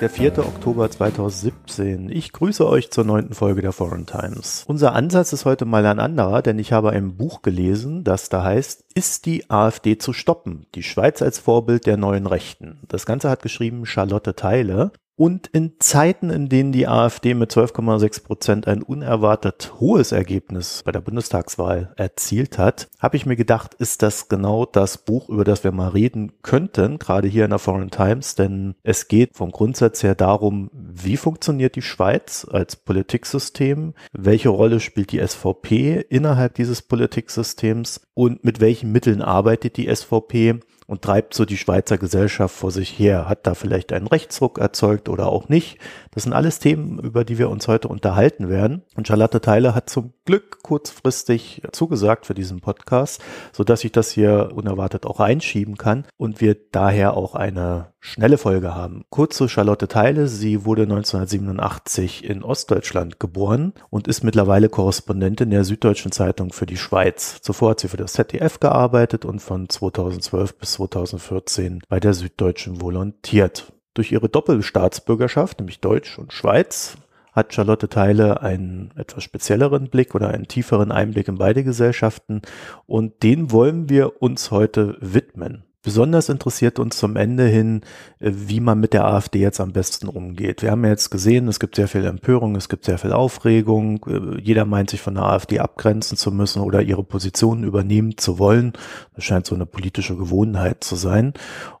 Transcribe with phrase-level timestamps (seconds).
[0.00, 0.38] Der 4.
[0.38, 2.08] Oktober 2017.
[2.08, 4.64] Ich grüße euch zur neunten Folge der Foreign Times.
[4.66, 8.42] Unser Ansatz ist heute mal ein anderer, denn ich habe ein Buch gelesen, das da
[8.42, 10.64] heißt, ist die AfD zu stoppen?
[10.74, 12.80] Die Schweiz als Vorbild der neuen Rechten.
[12.88, 18.24] Das Ganze hat geschrieben Charlotte Teile und in Zeiten, in denen die AfD mit 12,6
[18.24, 24.00] Prozent ein unerwartet hohes Ergebnis bei der Bundestagswahl erzielt hat, habe ich mir gedacht, ist
[24.00, 27.90] das genau das Buch, über das wir mal reden könnten, gerade hier in der Foreign
[27.90, 34.48] Times, denn es geht vom Grundsatz her darum, wie funktioniert die Schweiz als Politiksystem, welche
[34.48, 38.00] Rolle spielt die SVP innerhalb dieses Politiksystems?
[38.14, 42.98] Und mit welchen Mitteln arbeitet die SVP und treibt so die Schweizer Gesellschaft vor sich
[42.98, 43.28] her.
[43.28, 45.78] Hat da vielleicht einen Rechtsruck erzeugt oder auch nicht.
[46.10, 48.82] Das sind alles Themen, über die wir uns heute unterhalten werden.
[48.96, 54.10] Und Charlotte Theile hat zum Glück kurzfristig zugesagt für diesen Podcast, so dass ich das
[54.10, 59.04] hier unerwartet auch einschieben kann und wir daher auch eine schnelle Folge haben.
[59.10, 60.26] Kurz zu Charlotte Theile.
[60.26, 66.78] Sie wurde 1987 in Ostdeutschland geboren und ist mittlerweile Korrespondentin der Süddeutschen Zeitung für die
[66.78, 67.40] Schweiz.
[67.42, 72.80] Zuvor hat sie für das ZDF gearbeitet und von 2012 bis 2014 bei der Süddeutschen
[72.80, 73.72] volontiert.
[73.94, 76.96] Durch ihre Doppelstaatsbürgerschaft, nämlich Deutsch und Schweiz,
[77.32, 82.42] hat Charlotte Teile einen etwas spezielleren Blick oder einen tieferen Einblick in beide Gesellschaften
[82.86, 85.64] und den wollen wir uns heute widmen.
[85.82, 87.80] Besonders interessiert uns zum Ende hin,
[88.18, 90.60] äh, wie man mit der AfD jetzt am besten umgeht.
[90.60, 94.04] Wir haben ja jetzt gesehen, es gibt sehr viel Empörung, es gibt sehr viel Aufregung.
[94.06, 98.38] Äh, jeder meint sich von der AfD abgrenzen zu müssen oder ihre Positionen übernehmen zu
[98.38, 98.74] wollen.
[99.14, 101.32] Das scheint so eine politische Gewohnheit zu sein.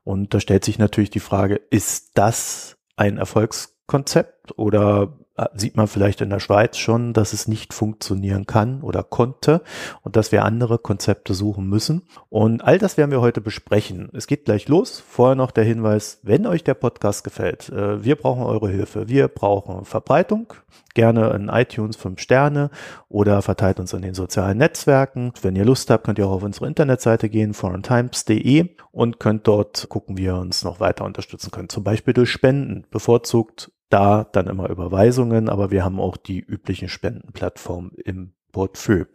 [0.02, 5.18] Und da stellt sich natürlich die Frage, ist das ein Erfolgskonzept oder
[5.54, 9.62] sieht man vielleicht in der Schweiz schon, dass es nicht funktionieren kann oder konnte
[10.02, 12.02] und dass wir andere Konzepte suchen müssen.
[12.28, 14.10] Und all das werden wir heute besprechen.
[14.12, 15.02] Es geht gleich los.
[15.06, 19.08] Vorher noch der Hinweis, wenn euch der Podcast gefällt, äh, wir brauchen eure Hilfe.
[19.08, 20.52] Wir brauchen Verbreitung,
[20.94, 22.70] gerne in iTunes 5 Sterne
[23.08, 25.32] oder verteilt uns in den sozialen Netzwerken.
[25.42, 29.88] Wenn ihr Lust habt, könnt ihr auch auf unsere Internetseite gehen, foreigntimes.de und könnt dort
[29.88, 31.72] gucken, wie ihr uns noch weiter unterstützen könnt.
[31.72, 36.88] Zum Beispiel durch Spenden, bevorzugt da dann immer Überweisungen, aber wir haben auch die üblichen
[36.88, 39.06] Spendenplattformen im Portfolio.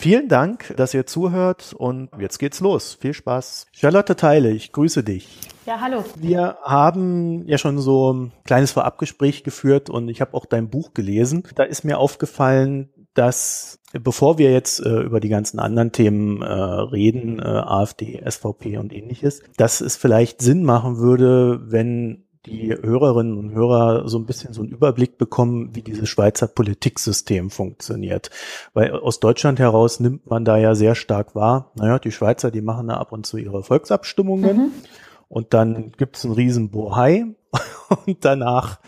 [0.00, 2.94] Vielen Dank, dass ihr zuhört und jetzt geht's los.
[3.00, 3.66] Viel Spaß.
[3.72, 5.40] Charlotte Teile, ich grüße dich.
[5.66, 6.04] Ja, hallo.
[6.14, 10.94] Wir haben ja schon so ein kleines Vorabgespräch geführt und ich habe auch dein Buch
[10.94, 11.42] gelesen.
[11.56, 16.46] Da ist mir aufgefallen, dass bevor wir jetzt äh, über die ganzen anderen Themen äh,
[16.46, 23.36] reden, äh, AfD, SVP und ähnliches, dass es vielleicht Sinn machen würde, wenn die Hörerinnen
[23.36, 28.30] und Hörer so ein bisschen so einen Überblick bekommen, wie dieses Schweizer Politiksystem funktioniert.
[28.74, 32.62] Weil aus Deutschland heraus nimmt man da ja sehr stark wahr, naja, die Schweizer, die
[32.62, 34.72] machen da ab und zu ihre Volksabstimmungen mhm.
[35.28, 37.26] und dann gibt es einen riesen Bohai
[38.06, 38.80] und danach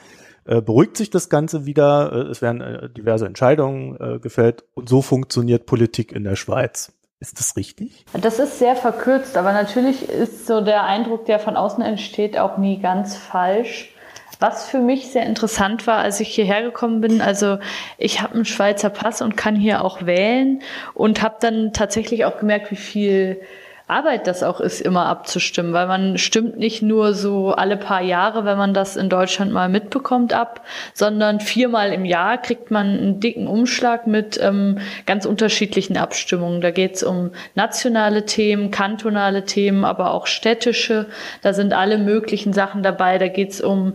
[0.44, 4.88] äh, beruhigt sich das Ganze wieder, äh, es werden äh, diverse Entscheidungen äh, gefällt und
[4.88, 6.92] so funktioniert Politik in der Schweiz.
[7.20, 8.06] Ist das richtig?
[8.14, 12.56] Das ist sehr verkürzt, aber natürlich ist so der Eindruck, der von außen entsteht, auch
[12.56, 13.94] nie ganz falsch.
[14.38, 17.58] Was für mich sehr interessant war, als ich hierher gekommen bin, also
[17.98, 20.62] ich habe einen Schweizer Pass und kann hier auch wählen
[20.94, 23.42] und habe dann tatsächlich auch gemerkt, wie viel
[23.90, 28.44] Arbeit das auch ist, immer abzustimmen, weil man stimmt nicht nur so alle paar Jahre,
[28.44, 30.64] wenn man das in Deutschland mal mitbekommt, ab,
[30.94, 36.60] sondern viermal im Jahr kriegt man einen dicken Umschlag mit ähm, ganz unterschiedlichen Abstimmungen.
[36.60, 41.06] Da geht es um nationale Themen, kantonale Themen, aber auch städtische.
[41.42, 43.18] Da sind alle möglichen Sachen dabei.
[43.18, 43.94] Da geht es um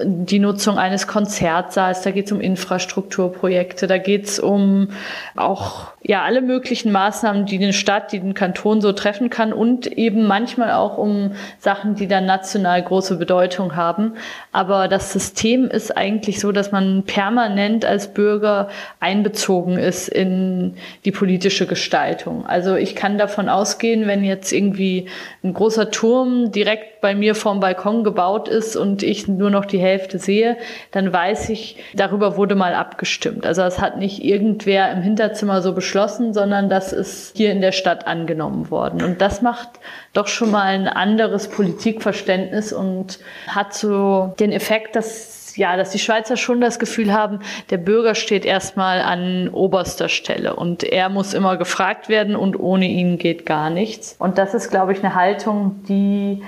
[0.00, 4.88] die Nutzung eines Konzertsaals, da geht es um Infrastrukturprojekte, da geht es um
[5.36, 9.86] auch ja alle möglichen Maßnahmen, die eine Stadt, die den Kanton so treffen kann und
[9.86, 14.14] eben manchmal auch um Sachen, die dann national große Bedeutung haben.
[14.50, 18.68] Aber das System ist eigentlich so, dass man permanent als Bürger
[18.98, 20.74] einbezogen ist in
[21.04, 22.46] die politische Gestaltung.
[22.46, 25.08] Also ich kann davon ausgehen, wenn jetzt irgendwie
[25.44, 29.81] ein großer Turm direkt bei mir vorm Balkon gebaut ist und ich nur noch die
[29.82, 30.56] Hälfte sehe,
[30.90, 33.44] dann weiß ich, darüber wurde mal abgestimmt.
[33.44, 37.72] Also es hat nicht irgendwer im Hinterzimmer so beschlossen, sondern das ist hier in der
[37.72, 39.02] Stadt angenommen worden.
[39.02, 39.68] Und das macht
[40.12, 43.18] doch schon mal ein anderes Politikverständnis und
[43.48, 47.40] hat so den Effekt, dass ja, dass die Schweizer schon das Gefühl haben,
[47.70, 52.86] der Bürger steht erstmal an oberster Stelle und er muss immer gefragt werden und ohne
[52.86, 54.16] ihn geht gar nichts.
[54.18, 56.42] Und das ist, glaube ich, eine Haltung, die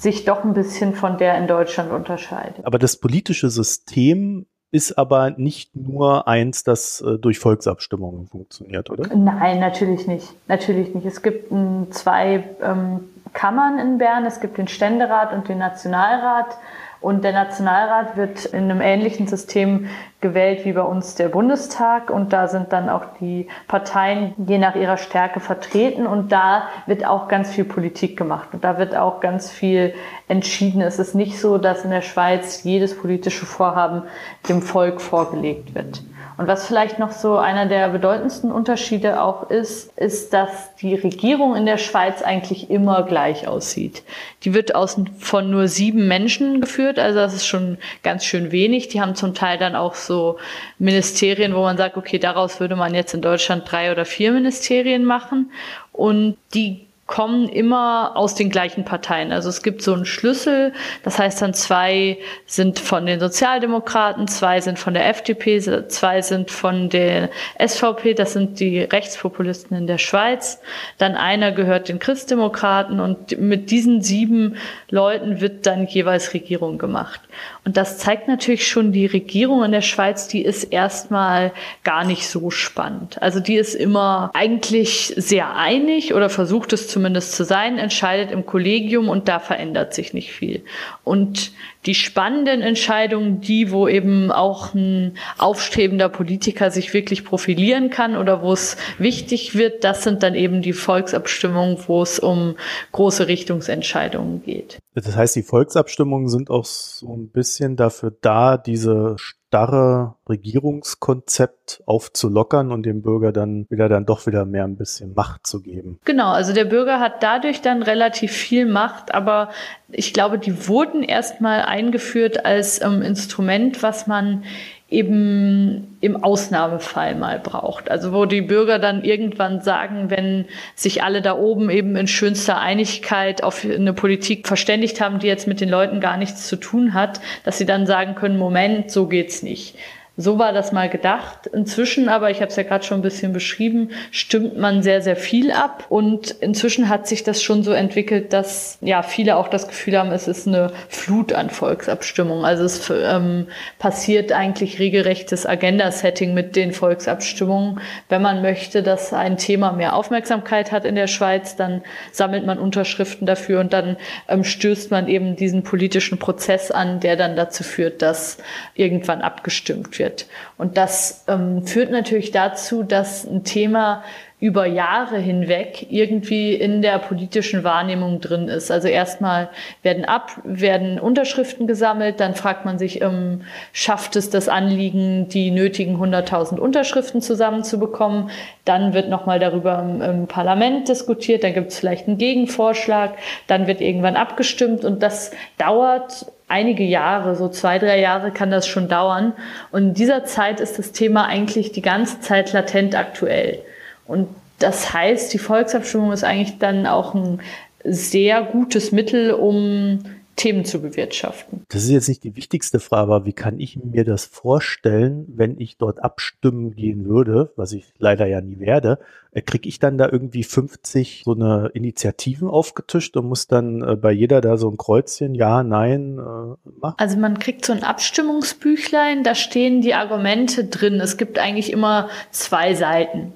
[0.00, 2.64] sich doch ein bisschen von der in Deutschland unterscheidet.
[2.64, 9.14] Aber das politische System ist aber nicht nur eins, das äh, durch Volksabstimmungen funktioniert, oder?
[9.14, 10.28] Nein, natürlich nicht.
[10.48, 11.04] Natürlich nicht.
[11.04, 13.00] Es gibt ähm, zwei ähm,
[13.32, 14.24] Kammern in Bern.
[14.24, 16.56] Es gibt den Ständerat und den Nationalrat.
[17.00, 19.88] Und der Nationalrat wird in einem ähnlichen System
[20.20, 22.10] gewählt wie bei uns der Bundestag.
[22.10, 26.06] Und da sind dann auch die Parteien je nach ihrer Stärke vertreten.
[26.06, 28.50] Und da wird auch ganz viel Politik gemacht.
[28.52, 29.94] Und da wird auch ganz viel
[30.28, 30.82] entschieden.
[30.82, 34.02] Es ist nicht so, dass in der Schweiz jedes politische Vorhaben
[34.48, 36.02] dem Volk vorgelegt wird.
[36.40, 41.54] Und was vielleicht noch so einer der bedeutendsten Unterschiede auch ist, ist, dass die Regierung
[41.54, 44.02] in der Schweiz eigentlich immer gleich aussieht.
[44.44, 48.88] Die wird aus, von nur sieben Menschen geführt, also das ist schon ganz schön wenig.
[48.88, 50.38] Die haben zum Teil dann auch so
[50.78, 55.04] Ministerien, wo man sagt, okay, daraus würde man jetzt in Deutschland drei oder vier Ministerien
[55.04, 55.52] machen.
[55.92, 59.32] Und die kommen immer aus den gleichen Parteien.
[59.32, 60.72] Also es gibt so einen Schlüssel,
[61.02, 65.58] das heißt dann zwei sind von den Sozialdemokraten, zwei sind von der FDP,
[65.88, 70.60] zwei sind von der SVP, das sind die Rechtspopulisten in der Schweiz.
[70.98, 74.54] Dann einer gehört den Christdemokraten und mit diesen sieben
[74.88, 77.20] Leuten wird dann jeweils Regierung gemacht.
[77.64, 81.52] Und das zeigt natürlich schon, die Regierung in der Schweiz, die ist erstmal
[81.82, 83.20] gar nicht so spannend.
[83.20, 88.44] Also die ist immer eigentlich sehr einig oder versucht es zumindest zu sein, entscheidet im
[88.44, 90.62] Kollegium und da verändert sich nicht viel.
[91.02, 91.52] Und
[91.86, 98.42] die spannenden Entscheidungen, die, wo eben auch ein aufstrebender Politiker sich wirklich profilieren kann oder
[98.42, 102.56] wo es wichtig wird, das sind dann eben die Volksabstimmungen, wo es um
[102.92, 104.78] große Richtungsentscheidungen geht.
[104.94, 109.16] Das heißt, die Volksabstimmungen sind auch so ein bisschen dafür da, diese
[109.50, 115.44] starre Regierungskonzept aufzulockern und dem Bürger dann wieder dann doch wieder mehr ein bisschen Macht
[115.44, 115.98] zu geben.
[116.04, 119.50] Genau, also der Bürger hat dadurch dann relativ viel Macht, aber
[119.90, 124.44] ich glaube, die wurden erstmal eingeführt als ähm, Instrument, was man
[124.90, 127.90] eben im Ausnahmefall mal braucht.
[127.90, 132.58] Also wo die Bürger dann irgendwann sagen, wenn sich alle da oben eben in schönster
[132.58, 136.92] Einigkeit auf eine Politik verständigt haben, die jetzt mit den Leuten gar nichts zu tun
[136.92, 139.76] hat, dass sie dann sagen können, Moment, so geht's nicht.
[140.20, 141.46] So war das mal gedacht.
[141.46, 145.16] Inzwischen aber, ich habe es ja gerade schon ein bisschen beschrieben, stimmt man sehr, sehr
[145.16, 145.86] viel ab.
[145.88, 150.12] Und inzwischen hat sich das schon so entwickelt, dass ja viele auch das Gefühl haben,
[150.12, 152.44] es ist eine Flut an Volksabstimmungen.
[152.44, 153.46] Also es ähm,
[153.78, 157.80] passiert eigentlich regelrechtes Agenda-Setting mit den Volksabstimmungen.
[158.10, 161.80] Wenn man möchte, dass ein Thema mehr Aufmerksamkeit hat in der Schweiz, dann
[162.12, 163.96] sammelt man Unterschriften dafür und dann
[164.28, 168.36] ähm, stößt man eben diesen politischen Prozess an, der dann dazu führt, dass
[168.74, 170.26] irgendwann abgestimmt wird wird.
[170.58, 174.02] Und das ähm, führt natürlich dazu, dass ein Thema
[174.40, 178.70] über Jahre hinweg irgendwie in der politischen Wahrnehmung drin ist.
[178.70, 179.50] Also erstmal
[179.82, 183.42] werden ab, werden Unterschriften gesammelt, dann fragt man sich, ähm,
[183.74, 188.30] schafft es das Anliegen, die nötigen 100.000 Unterschriften zusammenzubekommen?
[188.64, 193.66] Dann wird nochmal darüber im, im, Parlament diskutiert, dann gibt es vielleicht einen Gegenvorschlag, dann
[193.66, 198.88] wird irgendwann abgestimmt und das dauert einige Jahre, so zwei, drei Jahre kann das schon
[198.88, 199.32] dauern.
[199.70, 203.60] Und in dieser Zeit ist das Thema eigentlich die ganze Zeit latent aktuell.
[204.06, 207.40] Und das heißt, die Volksabstimmung ist eigentlich dann auch ein
[207.84, 210.00] sehr gutes Mittel, um
[210.36, 211.64] Themen zu bewirtschaften.
[211.68, 215.60] Das ist jetzt nicht die wichtigste Frage, aber wie kann ich mir das vorstellen, wenn
[215.60, 218.98] ich dort abstimmen gehen würde, was ich leider ja nie werde,
[219.32, 224.10] kriege ich dann da irgendwie 50 so eine Initiativen aufgetischt und muss dann äh, bei
[224.10, 226.94] jeder da so ein Kreuzchen, ja, nein, äh, machen?
[226.96, 231.00] Also man kriegt so ein Abstimmungsbüchlein, da stehen die Argumente drin.
[231.00, 233.32] Es gibt eigentlich immer zwei Seiten.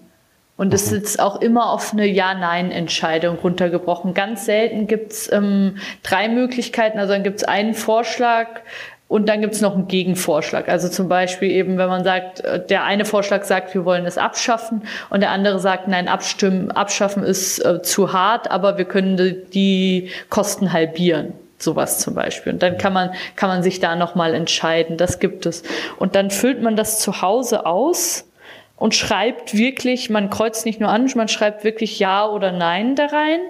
[0.57, 0.99] Und es mhm.
[0.99, 4.15] ist auch immer auf eine Ja-Nein-Entscheidung runtergebrochen.
[4.15, 6.99] Ganz selten gibt's ähm, drei Möglichkeiten.
[6.99, 8.61] Also dann gibt's einen Vorschlag
[9.07, 10.69] und dann gibt's noch einen Gegenvorschlag.
[10.69, 14.19] Also zum Beispiel eben, wenn man sagt, äh, der eine Vorschlag sagt, wir wollen es
[14.19, 19.17] abschaffen und der andere sagt, nein, abstimmen, abschaffen ist äh, zu hart, aber wir können
[19.17, 22.53] die, die Kosten halbieren sowas zum Beispiel.
[22.53, 24.97] Und dann kann man, kann man sich da nochmal entscheiden.
[24.97, 25.63] Das gibt es.
[25.99, 28.29] Und dann füllt man das zu Hause aus
[28.77, 33.07] und schreibt wirklich, man kreuzt nicht nur an, man schreibt wirklich Ja oder Nein da
[33.07, 33.41] rein.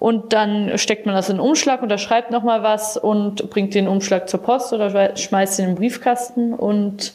[0.00, 3.74] Und dann steckt man das in den Umschlag, und da schreibt nochmal was und bringt
[3.74, 7.12] den Umschlag zur Post oder schmeißt ihn in den Briefkasten und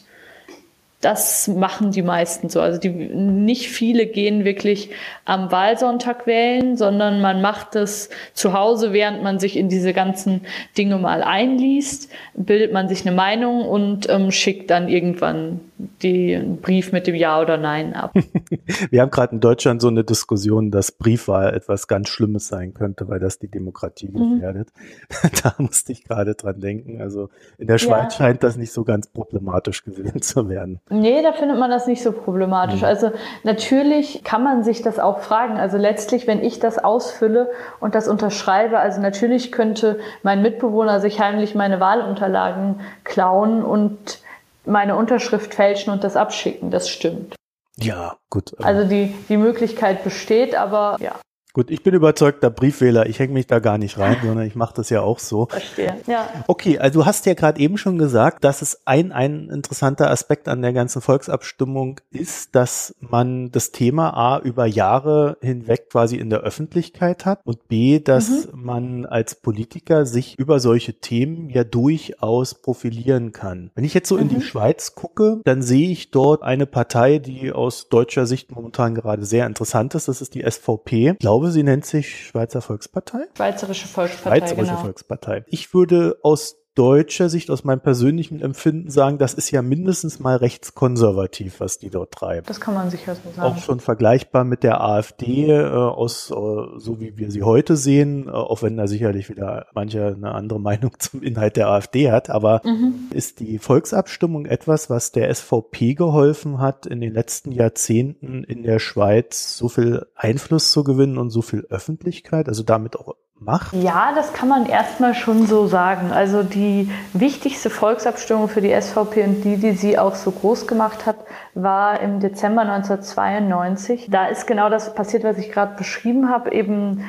[1.00, 2.60] das machen die meisten so.
[2.60, 4.90] Also die, nicht viele gehen wirklich
[5.24, 10.42] am Wahlsonntag wählen, sondern man macht es zu Hause, während man sich in diese ganzen
[10.78, 16.92] Dinge mal einliest, bildet man sich eine Meinung und ähm, schickt dann irgendwann den Brief
[16.92, 18.14] mit dem Ja oder Nein ab.
[18.90, 23.08] Wir haben gerade in Deutschland so eine Diskussion, dass Briefwahl etwas ganz Schlimmes sein könnte,
[23.08, 24.34] weil das die Demokratie mhm.
[24.34, 24.68] gefährdet.
[25.42, 27.02] da musste ich gerade dran denken.
[27.02, 27.28] Also
[27.58, 28.24] in der Schweiz ja.
[28.24, 30.80] scheint das nicht so ganz problematisch gewesen zu werden.
[30.88, 32.80] Nee, da findet man das nicht so problematisch.
[32.80, 32.86] Mhm.
[32.86, 33.10] Also
[33.44, 35.58] natürlich kann man sich das auch fragen.
[35.58, 41.20] Also letztlich, wenn ich das ausfülle und das unterschreibe, also natürlich könnte mein Mitbewohner sich
[41.20, 44.20] heimlich meine Wahlunterlagen klauen und
[44.66, 46.70] meine Unterschrift fälschen und das abschicken.
[46.70, 47.36] Das stimmt.
[47.78, 48.54] Ja, gut.
[48.62, 51.16] Also die, die Möglichkeit besteht, aber ja.
[51.56, 53.06] Gut, ich bin überzeugter Briefwähler.
[53.06, 55.46] Ich hänge mich da gar nicht rein, sondern ich mache das ja auch so.
[55.46, 56.28] Verstehe, ja.
[56.48, 60.48] Okay, also du hast ja gerade eben schon gesagt, dass es ein, ein interessanter Aspekt
[60.48, 66.28] an der ganzen Volksabstimmung ist, dass man das Thema A über Jahre hinweg quasi in
[66.28, 68.62] der Öffentlichkeit hat und B, dass mhm.
[68.62, 73.70] man als Politiker sich über solche Themen ja durchaus profilieren kann.
[73.74, 74.20] Wenn ich jetzt so mhm.
[74.20, 74.42] in die mhm.
[74.42, 79.46] Schweiz gucke, dann sehe ich dort eine Partei, die aus deutscher Sicht momentan gerade sehr
[79.46, 80.08] interessant ist.
[80.08, 81.12] Das ist die SVP.
[81.12, 83.26] Ich glaube, glaube, sie nennt sich Schweizer Volkspartei.
[83.36, 84.38] Schweizerische Volkspartei.
[84.38, 84.82] Schweizerische genau.
[84.82, 85.44] Volkspartei.
[85.48, 90.36] Ich würde aus deutscher Sicht, aus meinem persönlichen Empfinden sagen, das ist ja mindestens mal
[90.36, 92.46] rechtskonservativ, was die dort treiben.
[92.46, 93.54] Das kann man sicher so sagen.
[93.54, 98.28] Auch schon vergleichbar mit der AfD, äh, aus, äh, so wie wir sie heute sehen,
[98.28, 102.28] äh, auch wenn da sicherlich wieder mancher eine andere Meinung zum Inhalt der AfD hat.
[102.28, 102.94] Aber mhm.
[103.10, 108.78] ist die Volksabstimmung etwas, was der SVP geholfen hat, in den letzten Jahrzehnten in der
[108.78, 113.72] Schweiz so viel Einfluss zu gewinnen und so viel Öffentlichkeit, also damit auch macht?
[113.72, 116.12] Ja, das kann man erstmal schon so sagen.
[116.12, 121.06] Also die wichtigste Volksabstimmung für die SVP und die, die sie auch so groß gemacht
[121.06, 121.16] hat,
[121.54, 124.08] war im Dezember 1992.
[124.10, 126.52] Da ist genau das passiert, was ich gerade beschrieben habe.
[126.52, 127.04] Eben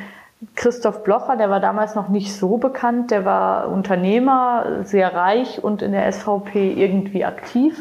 [0.55, 5.81] Christoph Blocher, der war damals noch nicht so bekannt, der war Unternehmer, sehr reich und
[5.81, 7.75] in der SVP irgendwie aktiv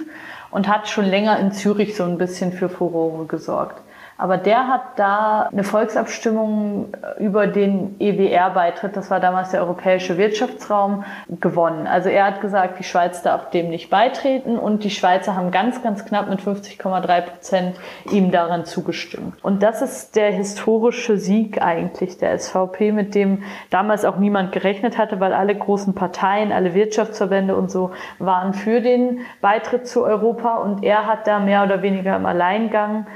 [0.50, 3.82] und hat schon länger in Zürich so ein bisschen für Furore gesorgt.
[4.18, 11.04] Aber der hat da eine Volksabstimmung über den EWR-Beitritt, das war damals der Europäische Wirtschaftsraum,
[11.28, 11.86] gewonnen.
[11.86, 15.82] Also er hat gesagt, die Schweiz darf dem nicht beitreten und die Schweizer haben ganz,
[15.82, 17.76] ganz knapp mit 50,3 Prozent
[18.10, 19.42] ihm daran zugestimmt.
[19.44, 24.96] Und das ist der historische Sieg eigentlich der SVP, mit dem damals auch niemand gerechnet
[24.96, 30.56] hatte, weil alle großen Parteien, alle Wirtschaftsverbände und so waren für den Beitritt zu Europa
[30.56, 33.06] und er hat da mehr oder weniger im Alleingang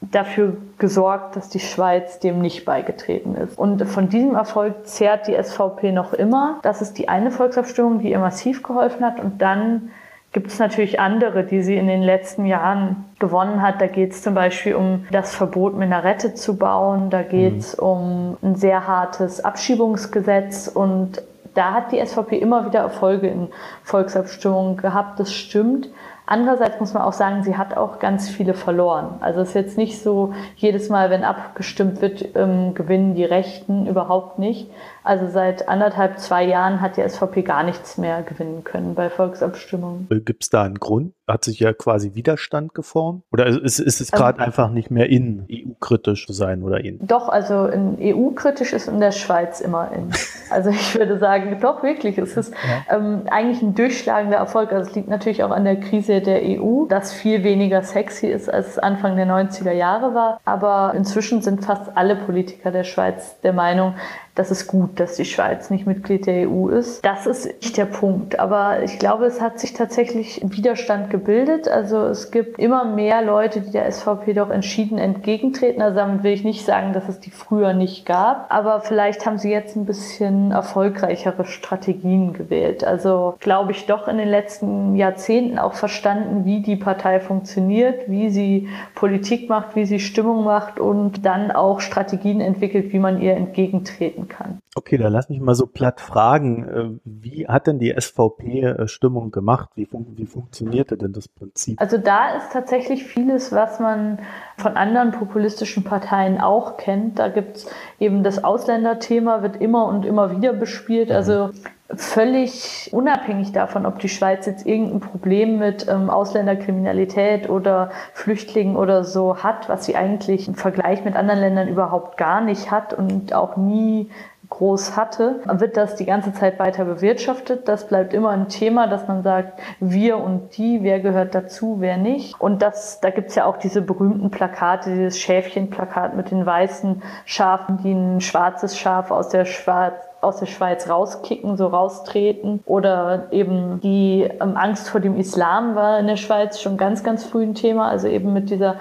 [0.00, 3.58] dafür gesorgt, dass die Schweiz dem nicht beigetreten ist.
[3.58, 6.60] Und von diesem Erfolg zehrt die SVP noch immer.
[6.62, 9.18] Das ist die eine Volksabstimmung, die ihr massiv geholfen hat.
[9.18, 9.90] Und dann
[10.32, 13.80] gibt es natürlich andere, die sie in den letzten Jahren gewonnen hat.
[13.80, 17.10] Da geht es zum Beispiel um das Verbot, Minarette zu bauen.
[17.10, 17.86] Da geht es mhm.
[17.86, 20.68] um ein sehr hartes Abschiebungsgesetz.
[20.68, 21.22] Und
[21.54, 23.48] da hat die SVP immer wieder Erfolge in
[23.82, 25.18] Volksabstimmungen gehabt.
[25.18, 25.88] Das stimmt.
[26.30, 29.14] Andererseits muss man auch sagen, sie hat auch ganz viele verloren.
[29.20, 33.86] Also es ist jetzt nicht so, jedes Mal, wenn abgestimmt wird, ähm, gewinnen die Rechten
[33.86, 34.70] überhaupt nicht.
[35.08, 40.06] Also seit anderthalb, zwei Jahren hat die SVP gar nichts mehr gewinnen können bei Volksabstimmungen.
[40.10, 41.14] Gibt es da einen Grund?
[41.26, 43.22] Hat sich ja quasi Widerstand geformt?
[43.32, 46.98] Oder ist, ist es gerade ähm, einfach nicht mehr in, EU-kritisch zu sein oder in?
[47.06, 50.12] Doch, also EU-kritisch ist in der Schweiz immer in.
[50.50, 52.96] Also ich würde sagen, doch wirklich, es ist ja.
[52.96, 54.72] ähm, eigentlich ein durchschlagender Erfolg.
[54.72, 58.48] Also es liegt natürlich auch an der Krise der EU, das viel weniger sexy ist,
[58.48, 60.40] als es Anfang der 90er Jahre war.
[60.46, 63.92] Aber inzwischen sind fast alle Politiker der Schweiz der Meinung,
[64.38, 67.04] das ist gut, dass die Schweiz nicht Mitglied der EU ist.
[67.04, 68.38] Das ist nicht der Punkt.
[68.38, 71.66] Aber ich glaube, es hat sich tatsächlich Widerstand gebildet.
[71.66, 75.82] Also es gibt immer mehr Leute, die der SVP doch entschieden entgegentreten.
[75.82, 78.46] Also damit will ich nicht sagen, dass es die früher nicht gab.
[78.54, 82.84] Aber vielleicht haben sie jetzt ein bisschen erfolgreichere Strategien gewählt.
[82.84, 88.30] Also glaube ich doch in den letzten Jahrzehnten auch verstanden, wie die Partei funktioniert, wie
[88.30, 93.34] sie Politik macht, wie sie Stimmung macht und dann auch Strategien entwickelt, wie man ihr
[93.34, 94.60] entgegentreten kann.
[94.74, 96.68] Okay, dann lass mich mal so platt fragen.
[96.68, 99.70] Äh, wie hat denn die SVP äh, Stimmung gemacht?
[99.74, 101.80] Wie, fun wie funktionierte denn das Prinzip?
[101.80, 104.20] Also da ist tatsächlich vieles, was man
[104.58, 107.18] von anderen populistischen Parteien auch kennt.
[107.18, 111.10] Da gibt es eben das Ausländerthema, wird immer und immer wieder bespielt.
[111.10, 111.50] Also
[111.94, 119.04] völlig unabhängig davon, ob die Schweiz jetzt irgendein Problem mit ähm, Ausländerkriminalität oder Flüchtlingen oder
[119.04, 123.32] so hat, was sie eigentlich im Vergleich mit anderen Ländern überhaupt gar nicht hat und
[123.32, 124.10] auch nie
[124.58, 127.68] groß hatte, wird das die ganze Zeit weiter bewirtschaftet.
[127.68, 131.96] Das bleibt immer ein Thema, dass man sagt, wir und die, wer gehört dazu, wer
[131.96, 132.40] nicht.
[132.40, 137.78] Und das, da gibt's ja auch diese berühmten Plakate, dieses Schäfchenplakat mit den weißen Schafen,
[137.82, 142.60] die ein schwarzes Schaf aus der Schwarz aus der Schweiz rauskicken, so raustreten.
[142.66, 147.24] Oder eben die ähm, Angst vor dem Islam war in der Schweiz schon ganz, ganz
[147.24, 147.88] früh ein Thema.
[147.88, 148.76] Also eben mit dieser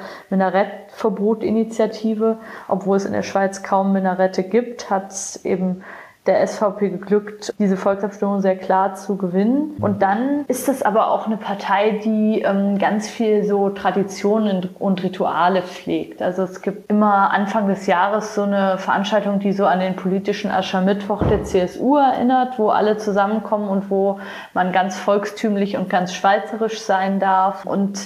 [0.98, 2.38] Minarettverbot-Initiative.
[2.68, 5.84] Obwohl es in der Schweiz kaum Minarette gibt, hat es eben
[6.26, 9.78] der SVP geglückt, diese Volksabstimmung sehr klar zu gewinnen.
[9.80, 15.02] Und dann ist es aber auch eine Partei, die ähm, ganz viel so Traditionen und
[15.04, 16.22] Rituale pflegt.
[16.22, 20.52] Also es gibt immer Anfang des Jahres so eine Veranstaltung, die so an den politischen
[20.52, 24.20] Aschermittwoch der CSU erinnert, wo alle zusammenkommen und wo
[24.54, 27.66] man ganz volkstümlich und ganz schweizerisch sein darf.
[27.66, 28.00] Und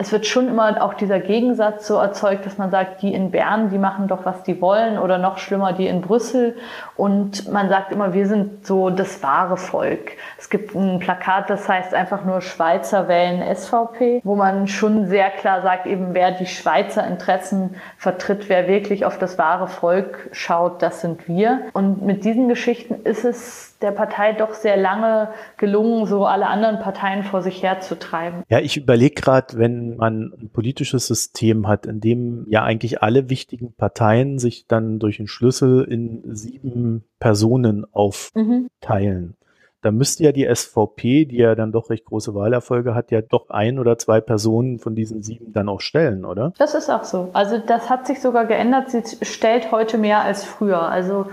[0.00, 3.70] es wird schon immer auch dieser Gegensatz so erzeugt, dass man sagt, die in Bern,
[3.70, 6.56] die machen doch, was die wollen oder noch schlimmer, die in Brüssel.
[6.96, 10.12] Und man sagt immer, wir sind so das wahre Volk.
[10.38, 15.30] Es gibt ein Plakat, das heißt einfach nur Schweizer wählen SVP, wo man schon sehr
[15.30, 20.80] klar sagt, eben wer die Schweizer Interessen vertritt, wer wirklich auf das wahre Volk schaut,
[20.80, 21.62] das sind wir.
[21.72, 26.80] Und mit diesen Geschichten ist es der Partei doch sehr lange gelungen, so alle anderen
[26.80, 28.42] Parteien vor sich herzutreiben.
[28.48, 33.30] Ja, ich überlege gerade, wenn man ein politisches System hat, in dem ja eigentlich alle
[33.30, 39.22] wichtigen Parteien sich dann durch einen Schlüssel in sieben Personen aufteilen.
[39.22, 39.34] Mhm.
[39.80, 43.48] Da müsste ja die SVP, die ja dann doch recht große Wahlerfolge hat, ja doch
[43.48, 46.52] ein oder zwei Personen von diesen sieben dann auch stellen, oder?
[46.58, 47.30] Das ist auch so.
[47.32, 48.90] Also das hat sich sogar geändert.
[48.90, 50.82] Sie stellt heute mehr als früher.
[50.82, 51.26] Also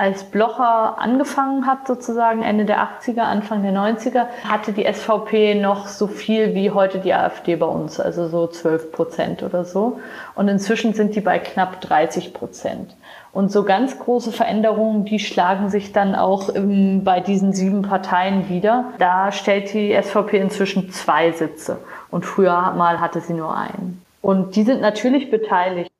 [0.00, 5.88] als Blocher angefangen hat, sozusagen Ende der 80er, Anfang der 90er, hatte die SVP noch
[5.88, 10.00] so viel wie heute die AfD bei uns, also so 12 Prozent oder so.
[10.34, 12.96] Und inzwischen sind die bei knapp 30 Prozent.
[13.32, 18.48] Und so ganz große Veränderungen, die schlagen sich dann auch im, bei diesen sieben Parteien
[18.48, 18.86] wieder.
[18.98, 21.76] Da stellt die SVP inzwischen zwei Sitze.
[22.10, 24.02] Und früher mal hatte sie nur einen.
[24.22, 25.90] Und die sind natürlich beteiligt.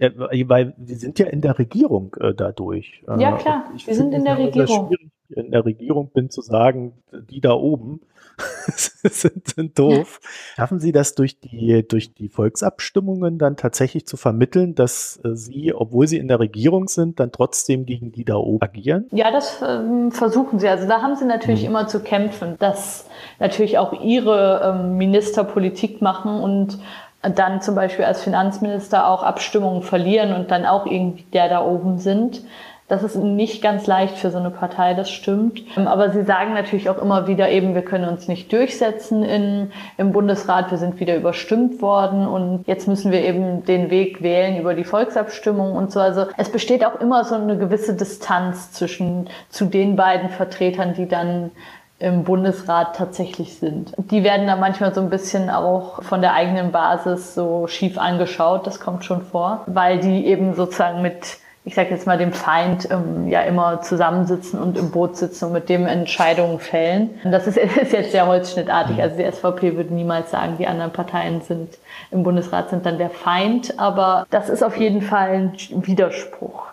[0.00, 0.10] Ja,
[0.48, 3.04] weil wir sind ja in der Regierung äh, dadurch.
[3.18, 4.90] Ja, klar, wir sind in der Regierung.
[5.28, 8.00] In der Regierung bin zu sagen, die da oben
[8.66, 10.20] sind, sind doof.
[10.56, 15.72] Schaffen Sie das durch die, durch die Volksabstimmungen dann tatsächlich zu vermitteln, dass äh, Sie,
[15.74, 19.06] obwohl Sie in der Regierung sind, dann trotzdem gegen die da oben agieren?
[19.12, 20.68] Ja, das ähm, versuchen Sie.
[20.68, 21.68] Also da haben Sie natürlich mhm.
[21.68, 23.06] immer zu kämpfen, dass
[23.38, 26.78] natürlich auch Ihre ähm, Minister Politik machen und
[27.22, 31.98] dann zum Beispiel als Finanzminister auch Abstimmungen verlieren und dann auch irgendwie der da oben
[31.98, 32.42] sind.
[32.90, 35.62] Das ist nicht ganz leicht für so eine Partei, das stimmt.
[35.76, 40.10] Aber sie sagen natürlich auch immer wieder eben, wir können uns nicht durchsetzen in, im
[40.10, 44.74] Bundesrat, wir sind wieder überstimmt worden und jetzt müssen wir eben den Weg wählen über
[44.74, 46.00] die Volksabstimmung und so.
[46.00, 51.06] Also es besteht auch immer so eine gewisse Distanz zwischen zu den beiden Vertretern, die
[51.06, 51.52] dann
[52.00, 53.92] im Bundesrat tatsächlich sind.
[53.96, 58.66] Die werden da manchmal so ein bisschen auch von der eigenen Basis so schief angeschaut,
[58.66, 62.88] das kommt schon vor, weil die eben sozusagen mit ich sage jetzt mal, dem Feind
[62.90, 67.10] ähm, ja immer zusammensitzen und im Boot sitzen und mit dem Entscheidungen fällen.
[67.22, 69.00] Und das ist, ist jetzt sehr holzschnittartig.
[69.00, 71.76] Also die SVP würde niemals sagen, die anderen Parteien sind
[72.10, 73.78] im Bundesrat sind dann der Feind.
[73.78, 76.70] Aber das ist auf jeden Fall ein Widerspruch.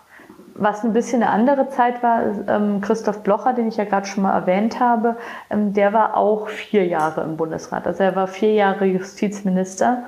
[0.58, 4.24] Was ein bisschen eine andere Zeit war, ähm, Christoph Blocher, den ich ja gerade schon
[4.24, 5.16] mal erwähnt habe,
[5.50, 7.86] ähm, der war auch vier Jahre im Bundesrat.
[7.86, 10.02] Also er war vier Jahre Justizminister.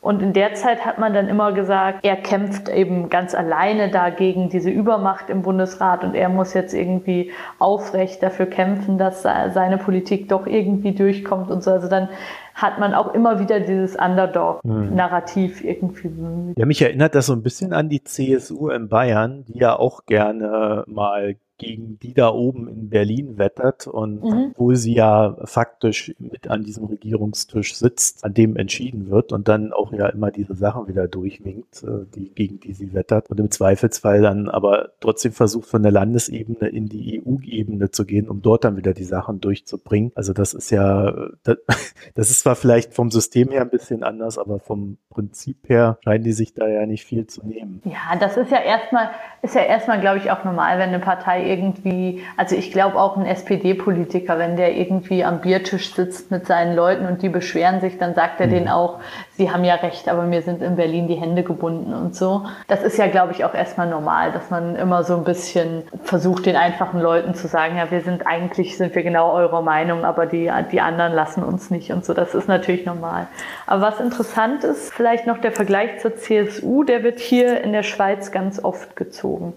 [0.00, 4.50] Und in der Zeit hat man dann immer gesagt, er kämpft eben ganz alleine dagegen
[4.50, 10.28] diese Übermacht im Bundesrat und er muss jetzt irgendwie aufrecht dafür kämpfen, dass seine Politik
[10.28, 11.70] doch irgendwie durchkommt und so.
[11.70, 12.10] Also dann
[12.54, 15.68] hat man auch immer wieder dieses Underdog-Narrativ hm.
[15.68, 16.58] irgendwie bemüht.
[16.58, 20.06] Ja, mich erinnert das so ein bisschen an die CSU in Bayern, die ja auch
[20.06, 24.50] gerne mal gegen die da oben in Berlin wettert und mhm.
[24.50, 29.72] obwohl sie ja faktisch mit an diesem Regierungstisch sitzt, an dem entschieden wird und dann
[29.72, 33.50] auch ja immer diese Sachen wieder durchwinkt, äh, die, gegen die sie wettert und im
[33.50, 38.64] Zweifelsfall dann aber trotzdem versucht von der Landesebene in die EU-Ebene zu gehen, um dort
[38.64, 40.10] dann wieder die Sachen durchzubringen.
[40.16, 41.58] Also das ist ja, das,
[42.14, 46.24] das ist zwar vielleicht vom System her ein bisschen anders, aber vom Prinzip her scheinen
[46.24, 47.80] die sich da ja nicht viel zu nehmen.
[47.84, 49.10] Ja, das ist ja erstmal,
[49.42, 53.16] ist ja erstmal, glaube ich, auch normal, wenn eine Partei irgendwie, also ich glaube auch
[53.16, 57.98] ein SPD-Politiker, wenn der irgendwie am Biertisch sitzt mit seinen Leuten und die beschweren sich,
[57.98, 58.50] dann sagt er mhm.
[58.50, 59.00] denen auch,
[59.36, 62.46] sie haben ja recht, aber mir sind in Berlin die Hände gebunden und so.
[62.68, 66.46] Das ist ja, glaube ich, auch erstmal normal, dass man immer so ein bisschen versucht,
[66.46, 70.26] den einfachen Leuten zu sagen, ja, wir sind eigentlich, sind wir genau eurer Meinung, aber
[70.26, 72.14] die, die anderen lassen uns nicht und so.
[72.14, 73.26] Das ist natürlich normal.
[73.66, 77.82] Aber was interessant ist, vielleicht noch der Vergleich zur CSU, der wird hier in der
[77.82, 79.54] Schweiz ganz oft gezogen.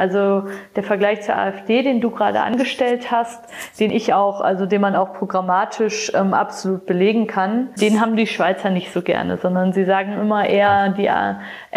[0.00, 0.44] Also
[0.76, 3.44] der Vergleich zur AfD, den du gerade angestellt hast,
[3.78, 8.26] den ich auch, also den man auch programmatisch ähm, absolut belegen kann, den haben die
[8.26, 11.10] Schweizer nicht so gerne, sondern sie sagen immer eher, die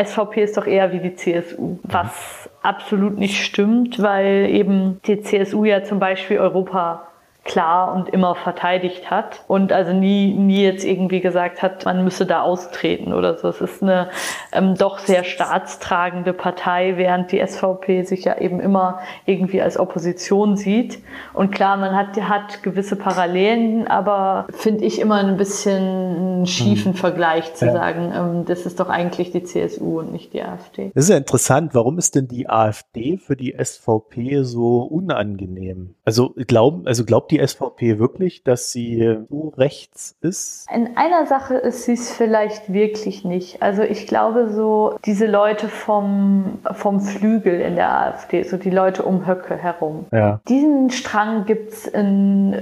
[0.02, 5.66] SVP ist doch eher wie die CSU, was absolut nicht stimmt, weil eben die CSU
[5.66, 7.10] ja zum Beispiel Europa
[7.44, 12.26] klar und immer verteidigt hat und also nie, nie jetzt irgendwie gesagt hat, man müsse
[12.26, 13.50] da austreten oder so.
[13.50, 14.10] Es ist eine
[14.54, 20.56] ähm, doch sehr staatstragende Partei, während die SVP sich ja eben immer irgendwie als Opposition
[20.56, 21.00] sieht.
[21.34, 26.94] Und klar, man hat, hat gewisse Parallelen, aber finde ich immer ein bisschen einen schiefen
[26.94, 26.98] hm.
[26.98, 27.74] Vergleich zu ja.
[27.74, 30.92] sagen, ähm, das ist doch eigentlich die CSU und nicht die AfD.
[30.96, 31.76] Das ist ja interessant.
[31.76, 35.96] Warum ist denn die AfD für die SVP so unangenehm?
[36.06, 40.68] Also glauben, also glaubt die SVP wirklich, dass sie so rechts ist?
[40.74, 43.62] In einer Sache ist sie es vielleicht wirklich nicht.
[43.62, 49.04] Also ich glaube so, diese Leute vom, vom Flügel in der AfD, so die Leute
[49.04, 50.40] um Höcke herum, ja.
[50.48, 52.56] diesen Strang gibt es in,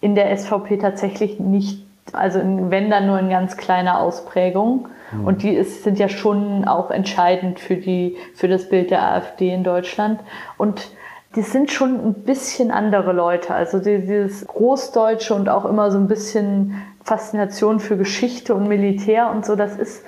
[0.00, 1.84] in der SVP tatsächlich nicht.
[2.12, 4.88] Also wenn dann nur in ganz kleiner Ausprägung.
[5.12, 5.24] Mhm.
[5.26, 9.52] Und die ist, sind ja schon auch entscheidend für, die, für das Bild der AfD
[9.52, 10.20] in Deutschland.
[10.56, 10.90] Und
[11.38, 13.54] die sind schon ein bisschen andere Leute.
[13.54, 19.46] Also dieses Großdeutsche und auch immer so ein bisschen Faszination für Geschichte und Militär und
[19.46, 20.04] so, das ist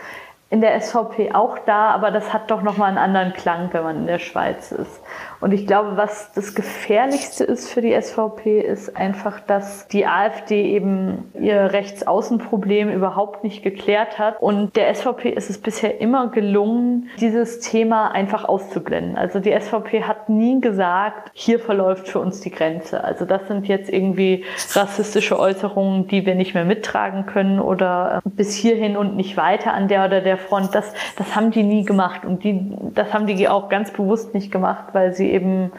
[0.50, 3.96] in der SVP auch da, aber das hat doch nochmal einen anderen Klang, wenn man
[3.98, 5.00] in der Schweiz ist.
[5.40, 10.74] Und ich glaube, was das Gefährlichste ist für die SVP, ist einfach, dass die AfD
[10.74, 14.40] eben ihr Rechtsaußenproblem überhaupt nicht geklärt hat.
[14.40, 19.16] Und der SVP ist es bisher immer gelungen, dieses Thema einfach auszublenden.
[19.16, 23.02] Also die SVP hat nie gesagt, hier verläuft für uns die Grenze.
[23.02, 28.54] Also das sind jetzt irgendwie rassistische Äußerungen, die wir nicht mehr mittragen können oder bis
[28.54, 30.74] hierhin und nicht weiter an der oder der Front.
[30.74, 32.26] Das, das haben die nie gemacht.
[32.26, 35.72] Und die, das haben die auch ganz bewusst nicht gemacht, weil sie eben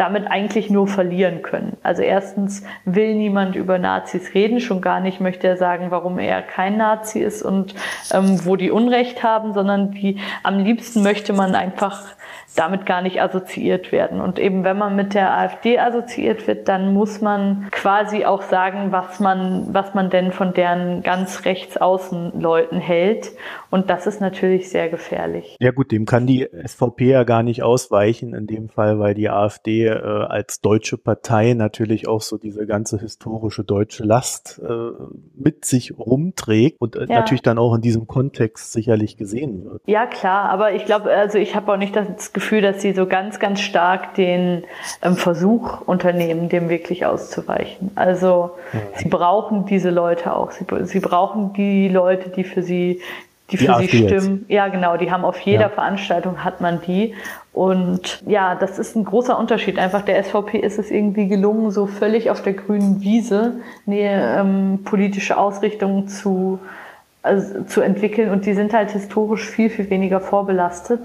[0.00, 1.76] damit eigentlich nur verlieren können.
[1.82, 6.40] Also erstens will niemand über Nazis reden, schon gar nicht möchte er sagen, warum er
[6.40, 7.74] kein Nazi ist und
[8.10, 12.04] ähm, wo die Unrecht haben, sondern die am liebsten möchte man einfach
[12.56, 14.20] damit gar nicht assoziiert werden.
[14.20, 18.90] Und eben wenn man mit der AfD assoziiert wird, dann muss man quasi auch sagen,
[18.90, 23.32] was man, was man denn von deren ganz rechtsaußen Leuten hält.
[23.70, 25.56] Und das ist natürlich sehr gefährlich.
[25.60, 29.30] Ja gut, dem kann die SVP ja gar nicht ausweichen in dem Fall, weil die
[29.30, 34.90] AfD äh, als deutsche Partei natürlich auch so diese ganze historische deutsche Last äh,
[35.36, 37.20] mit sich rumträgt und äh, ja.
[37.20, 39.82] natürlich dann auch in diesem Kontext sicherlich gesehen wird.
[39.86, 43.06] Ja klar, aber ich glaube, also ich habe auch nicht das Gefühl, dass sie so
[43.06, 44.64] ganz, ganz stark den
[45.02, 47.90] ähm, Versuch unternehmen, dem wirklich auszuweichen.
[47.94, 48.80] Also ja.
[48.96, 50.50] sie brauchen diese Leute auch.
[50.50, 53.00] Sie, sie brauchen die Leute, die für sie
[53.50, 54.38] die für die sie stimmen.
[54.40, 54.50] Jetzt.
[54.50, 55.68] Ja, genau, die haben auf jeder ja.
[55.68, 57.14] Veranstaltung hat man die.
[57.52, 59.78] Und ja, das ist ein großer Unterschied.
[59.78, 63.54] Einfach der SVP ist es irgendwie gelungen, so völlig auf der grünen Wiese
[63.86, 66.60] eine ähm, politische Ausrichtung zu,
[67.22, 68.30] also, zu entwickeln.
[68.30, 71.00] Und die sind halt historisch viel, viel weniger vorbelastet.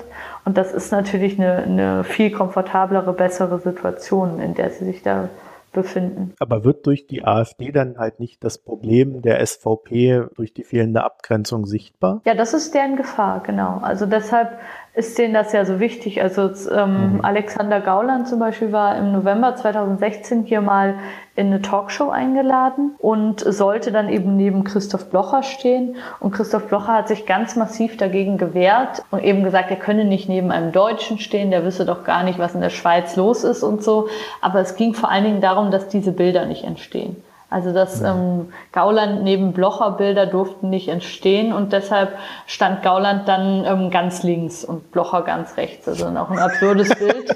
[0.45, 5.29] Und das ist natürlich eine, eine viel komfortablere, bessere Situation, in der sie sich da
[5.75, 6.33] befinden.
[6.39, 11.03] Aber wird durch die AfD dann halt nicht das Problem der SVP durch die fehlende
[11.03, 12.21] Abgrenzung sichtbar?
[12.25, 13.79] Ja, das ist deren Gefahr, genau.
[13.81, 14.57] Also deshalb
[14.95, 16.21] ist denen das ja so wichtig.
[16.21, 17.19] Also ähm, mhm.
[17.25, 20.95] Alexander Gauland zum Beispiel war im November 2016 hier mal
[21.35, 25.97] in eine Talkshow eingeladen und sollte dann eben neben Christoph Blocher stehen.
[26.21, 30.29] Und Christoph Blocher hat sich ganz massiv dagegen gewehrt und eben gesagt, er könne nicht
[30.29, 33.63] neben einem Deutschen stehen, der wisse doch gar nicht, was in der Schweiz los ist
[33.63, 34.07] und so.
[34.39, 37.17] Aber es ging vor allen Dingen darum, dass diese Bilder nicht entstehen.
[37.55, 43.63] Also das ähm, Gauland neben Blocher Bilder durften nicht entstehen und deshalb stand Gauland dann
[43.63, 45.87] ähm, ganz links und Blocher ganz rechts.
[45.87, 47.33] Also auch ein absurdes Bild.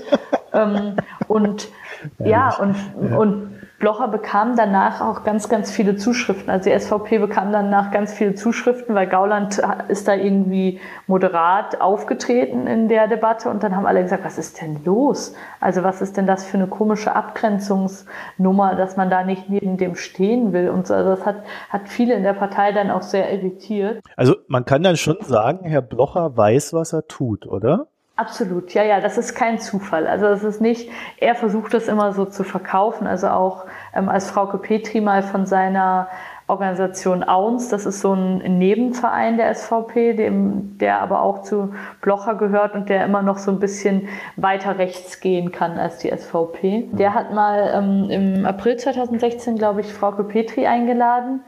[0.51, 0.97] ähm,
[1.29, 1.69] und
[2.17, 3.15] ja, ja und, ja.
[3.15, 6.49] und Blocher bekam danach auch ganz, ganz viele Zuschriften.
[6.49, 12.67] Also die SVP bekam danach ganz viele Zuschriften, weil Gauland ist da irgendwie moderat aufgetreten
[12.67, 15.33] in der Debatte und dann haben alle gesagt, was ist denn los?
[15.61, 19.95] Also was ist denn das für eine komische Abgrenzungsnummer, dass man da nicht neben dem
[19.95, 20.93] stehen will und so.
[20.93, 24.01] Also das hat, hat viele in der Partei dann auch sehr irritiert.
[24.17, 27.87] Also man kann dann schon sagen, Herr Blocher weiß, was er tut, oder?
[28.19, 30.05] Absolut, ja, ja, das ist kein Zufall.
[30.05, 33.08] Also es ist nicht, er versucht das immer so zu verkaufen.
[33.08, 36.10] Also auch ähm, als Frauke Petri mal von seiner
[36.47, 42.36] Organisation AUNS, das ist so ein Nebenverein der SVP, dem, der aber auch zu Blocher
[42.36, 46.89] gehört und der immer noch so ein bisschen weiter rechts gehen kann als die SVP.
[46.91, 51.39] Der hat mal ähm, im April 2016, glaube ich, Frauke Petri eingeladen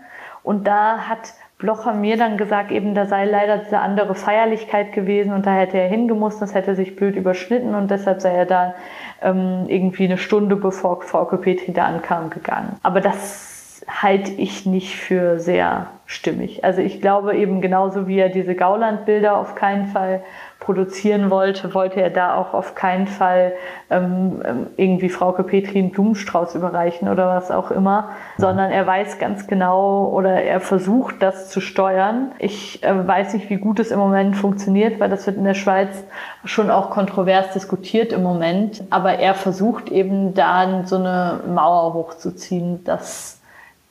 [0.42, 5.32] und da hat Blocher mir dann gesagt, eben da sei leider diese andere Feierlichkeit gewesen
[5.32, 8.74] und da hätte er hingemusst, das hätte sich blöd überschnitten und deshalb sei er da
[9.22, 12.76] ähm, irgendwie eine Stunde bevor Frauke Petri da ankam gegangen.
[12.82, 16.64] Aber das halte ich nicht für sehr stimmig.
[16.64, 20.24] Also ich glaube eben genauso wie er diese Gaulandbilder auf keinen Fall
[20.62, 23.54] produzieren wollte, wollte er da auch auf keinen Fall
[23.90, 29.20] ähm, ähm irgendwie Frauke Petri einen Blumenstrauß überreichen oder was auch immer, sondern er weiß
[29.20, 32.32] ganz genau oder er versucht das zu steuern.
[32.38, 35.56] Ich äh, weiß nicht, wie gut es im Moment funktioniert, weil das wird in der
[35.56, 36.04] Schweiz
[36.46, 38.84] schon auch kontrovers diskutiert im Moment.
[38.92, 43.41] Aber er versucht eben da so eine Mauer hochzuziehen, dass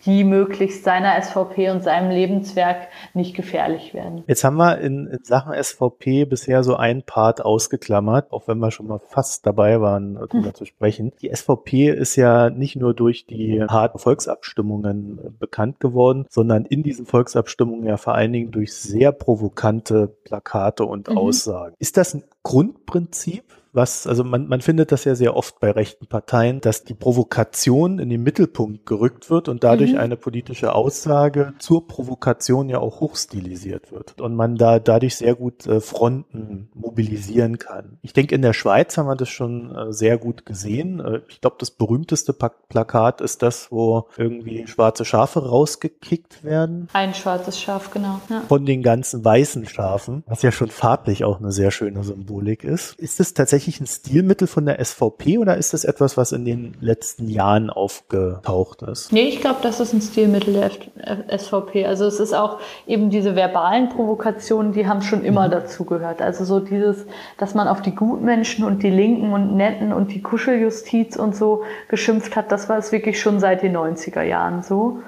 [0.07, 4.25] die möglichst seiner SVP und seinem Lebenswerk nicht gefährlich werden.
[4.27, 8.71] Jetzt haben wir in, in, Sachen SVP bisher so ein Part ausgeklammert, auch wenn wir
[8.71, 10.55] schon mal fast dabei waren, darüber hm.
[10.55, 11.13] zu sprechen.
[11.21, 17.07] Die SVP ist ja nicht nur durch die harten Volksabstimmungen bekannt geworden, sondern in diesen
[17.07, 21.19] Volksabstimmungen ja vor allen Dingen durch sehr provokante Plakate und mhm.
[21.19, 21.75] Aussagen.
[21.79, 26.07] Ist das ein Grundprinzip was, also man, man findet das ja sehr oft bei rechten
[26.07, 29.99] Parteien, dass die Provokation in den Mittelpunkt gerückt wird und dadurch mhm.
[29.99, 35.67] eine politische Aussage zur Provokation ja auch hochstilisiert wird und man da dadurch sehr gut
[35.67, 37.99] äh, Fronten mobilisieren kann.
[38.03, 41.01] Ich denke, in der Schweiz haben wir das schon äh, sehr gut gesehen.
[41.01, 46.89] Äh, ich glaube, das berühmteste pa Plakat ist das, wo irgendwie schwarze Schafe rausgekickt werden.
[46.93, 48.21] Ein schwarzes Schaf, genau.
[48.29, 48.43] Ja.
[48.49, 52.95] Von den ganzen weißen Schafen, was ja schon farblich auch eine sehr schöne Symbolik ist.
[52.95, 56.47] Ist es tatsächlich tatsächlich ein Stilmittel von der SVP oder ist das etwas, was in
[56.47, 59.13] den letzten Jahren aufgetaucht ist?
[59.13, 61.85] Nee, ich glaube, das ist ein Stilmittel der SVP.
[61.85, 65.51] Also es ist auch eben diese verbalen Provokationen, die haben schon immer mhm.
[65.51, 66.23] dazu gehört.
[66.23, 67.05] Also so dieses,
[67.37, 71.63] dass man auf die Gutmenschen und die Linken und Netten und die Kuscheljustiz und so
[71.89, 75.01] geschimpft hat, das war es wirklich schon seit den 90er Jahren so.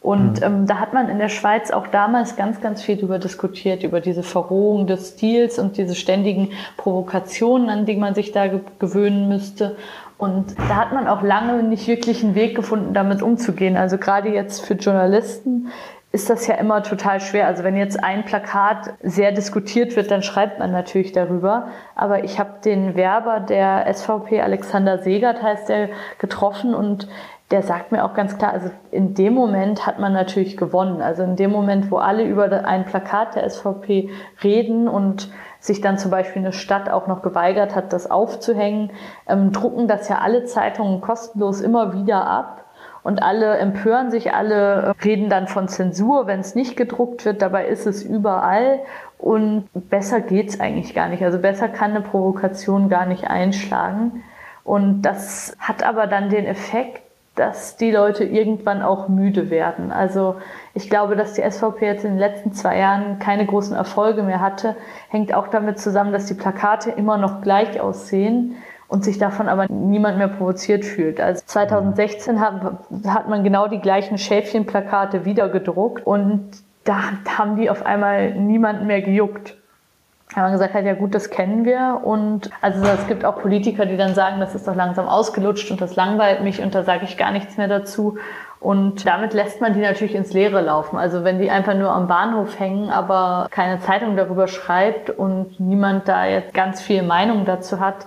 [0.00, 0.46] Und mhm.
[0.46, 4.00] ähm, da hat man in der Schweiz auch damals ganz, ganz viel darüber diskutiert, über
[4.00, 9.28] diese Verrohung des Stils und diese ständigen Provokationen, an die man sich da ge gewöhnen
[9.28, 9.76] müsste.
[10.16, 13.76] Und da hat man auch lange nicht wirklich einen Weg gefunden, damit umzugehen.
[13.76, 15.68] Also gerade jetzt für Journalisten
[16.12, 17.46] ist das ja immer total schwer.
[17.46, 21.68] Also wenn jetzt ein Plakat sehr diskutiert wird, dann schreibt man natürlich darüber.
[21.94, 27.08] Aber ich habe den Werber der SVP, Alexander Segert heißt der, getroffen und
[27.50, 31.02] der sagt mir auch ganz klar, also in dem Moment hat man natürlich gewonnen.
[31.02, 34.10] Also in dem Moment, wo alle über ein Plakat der SVP
[34.44, 38.90] reden und sich dann zum Beispiel eine Stadt auch noch geweigert hat, das aufzuhängen,
[39.28, 42.64] ähm, drucken das ja alle Zeitungen kostenlos immer wieder ab.
[43.02, 47.42] Und alle empören sich, alle reden dann von Zensur, wenn es nicht gedruckt wird.
[47.42, 48.80] Dabei ist es überall.
[49.18, 51.24] Und besser geht's eigentlich gar nicht.
[51.24, 54.22] Also besser kann eine Provokation gar nicht einschlagen.
[54.64, 57.02] Und das hat aber dann den Effekt,
[57.36, 59.92] dass die Leute irgendwann auch müde werden.
[59.92, 60.36] Also
[60.74, 64.40] ich glaube, dass die SVP jetzt in den letzten zwei Jahren keine großen Erfolge mehr
[64.40, 64.76] hatte,
[65.08, 68.56] hängt auch damit zusammen, dass die Plakate immer noch gleich aussehen
[68.88, 71.20] und sich davon aber niemand mehr provoziert fühlt.
[71.20, 72.60] Also 2016 hat,
[73.06, 76.50] hat man genau die gleichen Schäfchenplakate wieder gedruckt und
[76.84, 76.98] da
[77.38, 79.59] haben die auf einmal niemanden mehr gejuckt
[80.34, 82.00] haben wir gesagt hat, ja gut, das kennen wir.
[82.04, 85.80] Und also es gibt auch Politiker, die dann sagen, das ist doch langsam ausgelutscht und
[85.80, 88.18] das langweilt mich und da sage ich gar nichts mehr dazu.
[88.60, 90.98] Und damit lässt man die natürlich ins Leere laufen.
[90.98, 96.06] Also wenn die einfach nur am Bahnhof hängen, aber keine Zeitung darüber schreibt und niemand
[96.06, 98.06] da jetzt ganz viel Meinung dazu hat,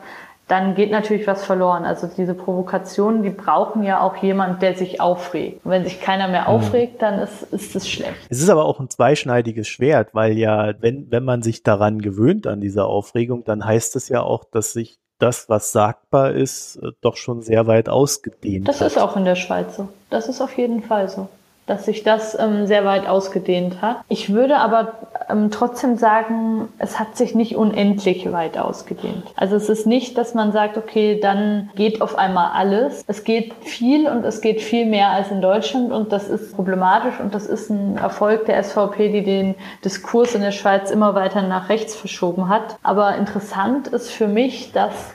[0.54, 1.84] dann geht natürlich was verloren.
[1.84, 5.66] Also diese Provokationen, die brauchen ja auch jemand, der sich aufregt.
[5.66, 6.48] Und wenn sich keiner mehr mhm.
[6.48, 8.14] aufregt, dann ist, ist es schlecht.
[8.30, 12.46] Es ist aber auch ein zweischneidiges Schwert, weil ja, wenn, wenn man sich daran gewöhnt,
[12.46, 16.92] an diese Aufregung, dann heißt es ja auch, dass sich das, was sagbar ist, äh,
[17.02, 18.88] doch schon sehr weit ausgedehnt Das hat.
[18.88, 19.90] ist auch in der Schweiz so.
[20.12, 21.30] Das ist auf jeden Fall so
[21.66, 23.98] dass sich das ähm, sehr weit ausgedehnt hat.
[24.10, 24.94] Ich würde aber
[25.30, 29.24] ähm, trotzdem sagen, es hat sich nicht unendlich weit ausgedehnt.
[29.36, 33.04] Also es ist nicht, dass man sagt, okay, dann geht auf einmal alles.
[33.08, 37.20] Es geht viel und es geht viel mehr als in Deutschland und das ist problematisch
[37.20, 41.42] und das ist ein Erfolg der SVP, die den Diskurs in der Schweiz immer weiter
[41.42, 42.78] nach rechts verschoben hat.
[42.84, 45.14] Aber interessant ist für mich, dass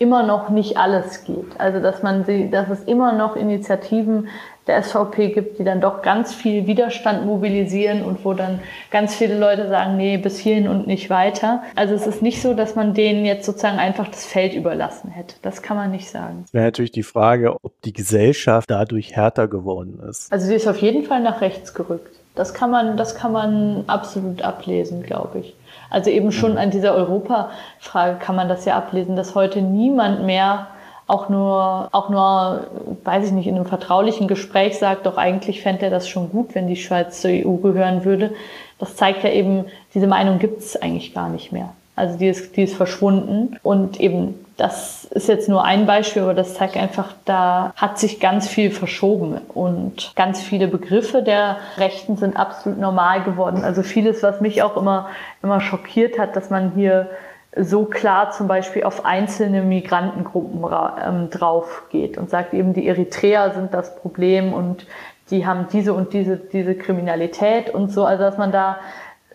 [0.00, 1.60] immer noch nicht alles geht.
[1.60, 4.28] Also dass man sie, dass es immer noch Initiativen
[4.66, 9.38] der SVP gibt, die dann doch ganz viel Widerstand mobilisieren und wo dann ganz viele
[9.38, 11.62] Leute sagen, nee, bis hierhin und nicht weiter.
[11.76, 15.36] Also es ist nicht so, dass man denen jetzt sozusagen einfach das Feld überlassen hätte.
[15.42, 16.42] Das kann man nicht sagen.
[16.44, 20.32] Es wäre natürlich die Frage, ob die Gesellschaft dadurch härter geworden ist.
[20.32, 22.16] Also sie ist auf jeden Fall nach rechts gerückt.
[22.34, 25.56] Das kann man, das kann man absolut ablesen, glaube ich.
[25.90, 30.68] Also eben schon an dieser Europafrage kann man das ja ablesen, dass heute niemand mehr
[31.10, 32.66] auch nur, auch nur,
[33.04, 36.54] weiß ich nicht, in einem vertraulichen Gespräch sagt, doch eigentlich fände er das schon gut,
[36.54, 38.32] wenn die Schweiz zur EU gehören würde.
[38.78, 41.70] Das zeigt ja eben, diese Meinung gibt es eigentlich gar nicht mehr.
[41.96, 46.34] Also die ist, die ist verschwunden und eben das ist jetzt nur ein Beispiel, aber
[46.34, 52.18] das zeigt einfach, da hat sich ganz viel verschoben und ganz viele Begriffe der Rechten
[52.18, 53.64] sind absolut normal geworden.
[53.64, 55.08] Also vieles, was mich auch immer,
[55.42, 57.08] immer schockiert hat, dass man hier
[57.56, 60.64] so klar zum Beispiel auf einzelne Migrantengruppen
[61.04, 64.86] ähm, drauf geht und sagt eben, die Eritreer sind das Problem und
[65.30, 68.04] die haben diese und diese, diese Kriminalität und so.
[68.04, 68.78] Also dass man da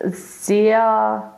[0.01, 1.35] sehr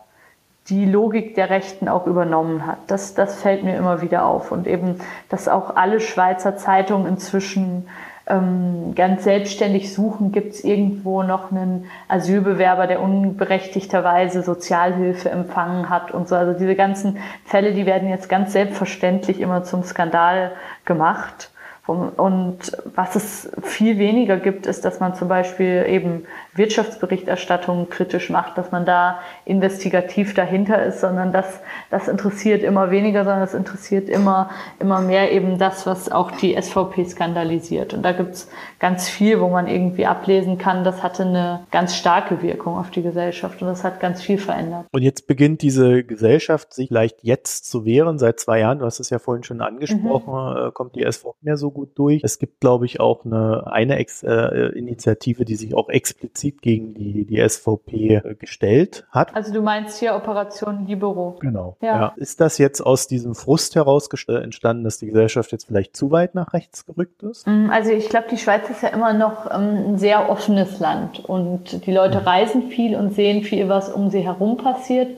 [0.69, 2.79] die Logik der Rechten auch übernommen hat.
[2.87, 4.51] Das, das fällt mir immer wieder auf.
[4.51, 7.87] Und eben, dass auch alle Schweizer Zeitungen inzwischen
[8.27, 16.11] ähm, ganz selbstständig suchen, gibt es irgendwo noch einen Asylbewerber, der unberechtigterweise Sozialhilfe empfangen hat
[16.11, 16.35] und so.
[16.35, 20.51] Also diese ganzen Fälle, die werden jetzt ganz selbstverständlich immer zum Skandal
[20.85, 21.51] gemacht.
[21.87, 22.57] Und
[22.95, 28.71] was es viel weniger gibt, ist, dass man zum Beispiel eben Wirtschaftsberichterstattung kritisch macht, dass
[28.71, 34.49] man da investigativ dahinter ist, sondern das, das interessiert immer weniger, sondern es interessiert immer,
[34.79, 37.93] immer mehr eben das, was auch die SVP skandalisiert.
[37.93, 42.41] Und da gibt's ganz viel, wo man irgendwie ablesen kann, das hatte eine ganz starke
[42.41, 44.85] Wirkung auf die Gesellschaft und das hat ganz viel verändert.
[44.91, 48.19] Und jetzt beginnt diese Gesellschaft sich vielleicht jetzt zu wehren.
[48.19, 50.67] Seit zwei Jahren, du hast es ja vorhin schon angesprochen, mhm.
[50.67, 52.21] Äh, kommt die SVP mehr so gut durch.
[52.23, 56.61] Es gibt, glaube ich, auch eine, eine Ex äh, Initiative, die sich auch explizit explizit
[56.61, 59.35] gegen die, die SVP äh, gestellt hat.
[59.37, 61.37] Also du meinst hier Operation Libero.
[61.41, 61.77] Genau.
[61.79, 61.99] Ja.
[61.99, 62.13] ja.
[62.15, 66.33] Ist das jetzt aus diesem Frust heraus entstanden, dass die Gesellschaft jetzt vielleicht zu weit
[66.33, 67.45] nach rechts gerückt ist?
[67.45, 71.23] Mm, also ich glaube, die Schweiz ist ja immer noch ähm, ein sehr offenes Land
[71.23, 72.25] und die Leute mhm.
[72.25, 75.09] reisen viel und sehen viel, was um sie herum passiert.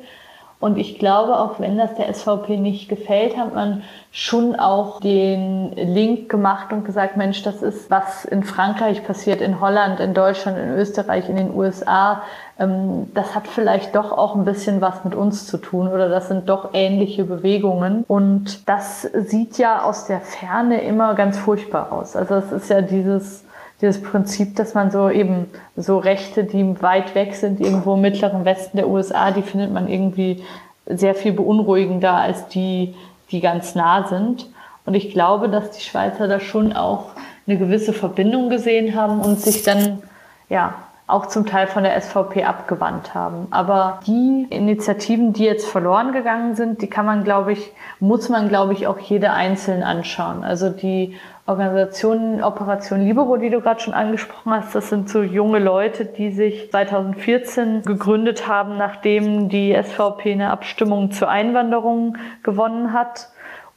[0.60, 5.72] Und ich glaube, auch wenn das der SVP nicht gefällt, hat man schon auch den
[5.72, 10.58] Link gemacht und gesagt, Mensch, das ist, was in Frankreich passiert, in Holland, in Deutschland,
[10.58, 12.24] in Österreich, in den USA.
[12.60, 16.28] Ähm, das hat vielleicht doch auch ein bisschen was mit uns zu tun oder das
[16.28, 18.04] sind doch ähnliche Bewegungen.
[18.10, 22.18] Und das sieht ja aus der Ferne immer ganz furchtbar aus.
[22.18, 23.46] Also es ist ja dieses
[23.82, 28.46] dieses Prinzip, dass man so eben so Rechte, die weit weg sind, irgendwo im mittleren
[28.46, 30.44] Westen der USA, die findet man irgendwie
[30.86, 32.96] sehr viel beunruhigender als die,
[33.32, 34.48] die ganz nah sind.
[34.86, 37.12] Und ich glaube, dass die Schweizer da schon auch
[37.48, 40.04] eine gewisse Verbindung gesehen haben und sich dann,
[40.50, 40.76] ja,
[41.10, 43.48] auch zum Teil von der SVP abgewandt haben.
[43.52, 48.48] Aber die Initiativen, die jetzt verloren gegangen sind, die kann man, glaube ich, muss man,
[48.48, 50.44] glaube ich, auch jede einzeln anschauen.
[50.44, 51.16] Also die
[51.48, 56.32] Organisation Operation Libero, die du gerade schon angesprochen hast, das sind so junge Leute, die
[56.32, 63.30] sich 2014 gegründet haben, nachdem die SVP eine Abstimmung zur Einwanderung gewonnen hat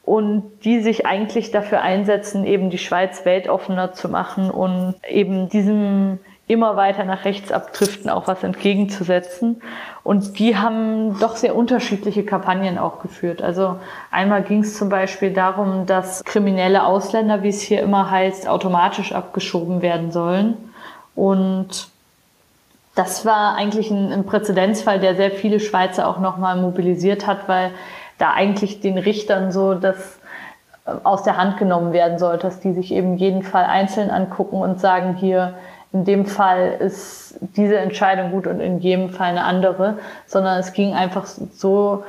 [0.05, 6.19] und die sich eigentlich dafür einsetzen, eben die Schweiz weltoffener zu machen und eben diesem
[6.53, 9.63] immer weiter nach rechts abdriften, auch was entgegenzusetzen.
[10.05, 13.43] Und die haben doch sehr unterschiedliche Kampagnen auch geführt.
[13.43, 13.77] Also
[14.11, 19.13] einmal ging es zum Beispiel darum, dass kriminelle Ausländer, wie es hier immer heißt, automatisch
[19.13, 20.57] abgeschoben werden sollen.
[21.15, 21.89] Und
[22.95, 27.71] das war eigentlich ein, ein Präzedenzfall, der sehr viele Schweizer auch nochmal mobilisiert hat, weil
[28.19, 30.19] da eigentlich den Richtern so das
[30.87, 34.61] äh, aus der Hand genommen werden sollte, dass die sich eben jeden Fall einzeln angucken
[34.61, 35.55] und sagen, hier,
[35.93, 40.73] in dem Fall ist diese Entscheidung gut und in jedem Fall eine andere, sondern es
[40.73, 42.05] ging einfach so,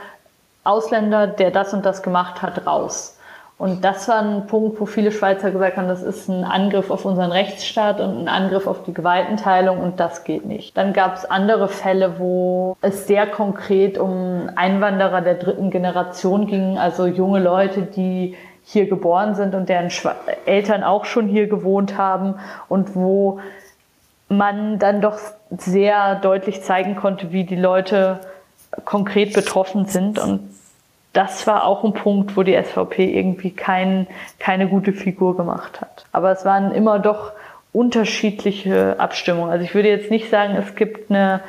[0.63, 3.17] Ausländer, der das und das gemacht hat, raus.
[3.57, 7.05] Und das war ein Punkt, wo viele Schweizer gesagt haben, das ist ein Angriff auf
[7.05, 10.75] unseren Rechtsstaat und ein Angriff auf die Gewaltenteilung und das geht nicht.
[10.75, 16.77] Dann gab es andere Fälle, wo es sehr konkret um Einwanderer der dritten Generation ging,
[16.77, 19.89] also junge Leute, die hier geboren sind und deren
[20.45, 22.35] Eltern auch schon hier gewohnt haben
[22.69, 23.39] und wo
[24.33, 25.19] man dann doch
[25.49, 28.19] sehr deutlich zeigen konnte, wie die Leute
[28.85, 30.19] konkret betroffen sind.
[30.19, 30.41] Und
[31.13, 34.07] das war auch ein Punkt, wo die SVP irgendwie kein,
[34.39, 36.05] keine gute Figur gemacht hat.
[36.11, 37.31] Aber es waren immer doch
[37.71, 39.51] unterschiedliche Abstimmungen.
[39.51, 41.41] Also ich würde jetzt nicht sagen, es gibt eine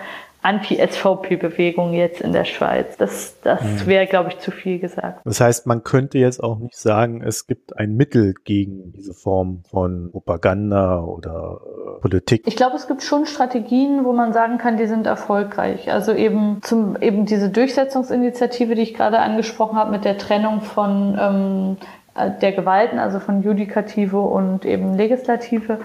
[0.44, 2.98] Anti-SVP-Bewegung jetzt in der Schweiz.
[2.98, 3.86] Das, das hm.
[3.86, 5.20] wäre, glaube ich, zu viel gesagt.
[5.24, 9.62] Das heißt, man könnte jetzt auch nicht sagen, es gibt ein Mittel gegen diese Form
[9.70, 12.42] von Propaganda oder äh, Politik.
[12.46, 15.90] Ich glaube, es gibt schon Strategien, wo man sagen kann, die sind erfolgreich.
[15.90, 21.18] Also eben zum eben diese Durchsetzungsinitiative, die ich gerade angesprochen habe, mit der Trennung von
[21.18, 21.76] ähm,
[22.14, 25.78] äh, der Gewalten, also von Judikative und eben Legislative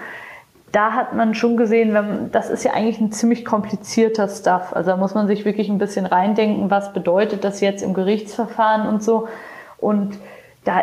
[0.72, 4.72] da hat man schon gesehen, wenn, das ist ja eigentlich ein ziemlich komplizierter Stuff.
[4.74, 8.86] Also da muss man sich wirklich ein bisschen reindenken, was bedeutet das jetzt im Gerichtsverfahren
[8.86, 9.28] und so.
[9.78, 10.18] Und
[10.64, 10.82] da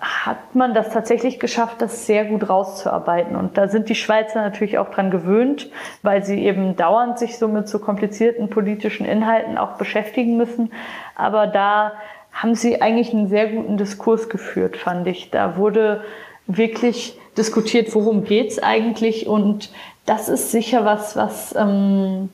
[0.00, 3.36] hat man das tatsächlich geschafft, das sehr gut rauszuarbeiten.
[3.36, 5.70] Und da sind die Schweizer natürlich auch dran gewöhnt,
[6.02, 10.72] weil sie eben dauernd sich so mit so komplizierten politischen Inhalten auch beschäftigen müssen.
[11.16, 11.92] Aber da
[12.32, 15.30] haben sie eigentlich einen sehr guten Diskurs geführt, fand ich.
[15.30, 16.02] Da wurde
[16.48, 19.28] wirklich diskutiert, worum geht's eigentlich?
[19.28, 19.70] Und
[20.06, 22.30] das ist sicher was, was ähm,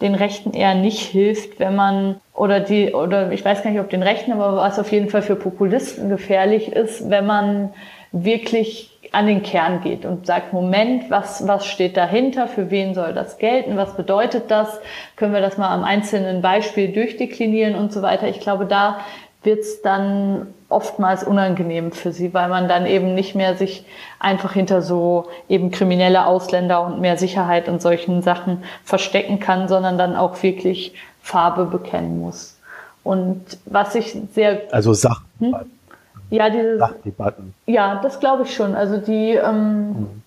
[0.00, 3.90] den Rechten eher nicht hilft, wenn man oder die oder ich weiß gar nicht, ob
[3.90, 7.70] den Rechten, aber was auf jeden Fall für Populisten gefährlich ist, wenn man
[8.12, 13.14] wirklich an den Kern geht und sagt, Moment, was, was steht dahinter, für wen soll
[13.14, 14.80] das gelten, was bedeutet das,
[15.16, 18.28] können wir das mal am einzelnen Beispiel durchdeklinieren und so weiter.
[18.28, 19.00] Ich glaube, da
[19.42, 23.84] wird es dann oftmals unangenehm für sie, weil man dann eben nicht mehr sich
[24.18, 29.96] einfach hinter so eben kriminelle Ausländer und mehr Sicherheit und solchen Sachen verstecken kann, sondern
[29.96, 32.58] dann auch wirklich Farbe bekennen muss.
[33.02, 34.62] Und was ich sehr...
[34.70, 35.22] Also Sach.
[35.38, 35.56] Hm?
[36.30, 37.54] Ja, diese Sachdebatten.
[37.64, 38.74] Ja, das glaube ich schon.
[38.74, 40.22] Also die ähm, mhm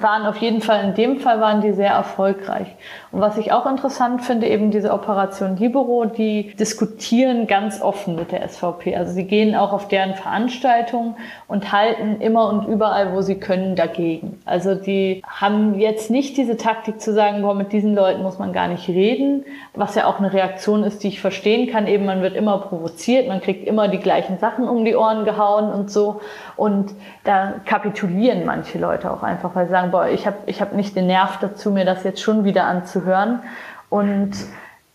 [0.00, 2.68] waren auf jeden Fall, in dem Fall waren die sehr erfolgreich.
[3.10, 8.32] Und was ich auch interessant finde, eben diese Operation Libero, die diskutieren ganz offen mit
[8.32, 8.96] der SVP.
[8.96, 11.16] Also sie gehen auch auf deren Veranstaltungen
[11.48, 14.40] und halten immer und überall, wo sie können, dagegen.
[14.44, 18.52] Also die haben jetzt nicht diese Taktik zu sagen, boah, mit diesen Leuten muss man
[18.52, 21.86] gar nicht reden, was ja auch eine Reaktion ist, die ich verstehen kann.
[21.86, 25.70] Eben, man wird immer provoziert, man kriegt immer die gleichen Sachen um die Ohren gehauen
[25.72, 26.20] und so.
[26.56, 26.92] Und
[27.24, 30.96] da kapitulieren manche Leute auch einfach, weil sie sagen, boah, ich habe ich hab nicht
[30.96, 33.42] den Nerv dazu, mir das jetzt schon wieder anzuhören.
[33.90, 34.32] Und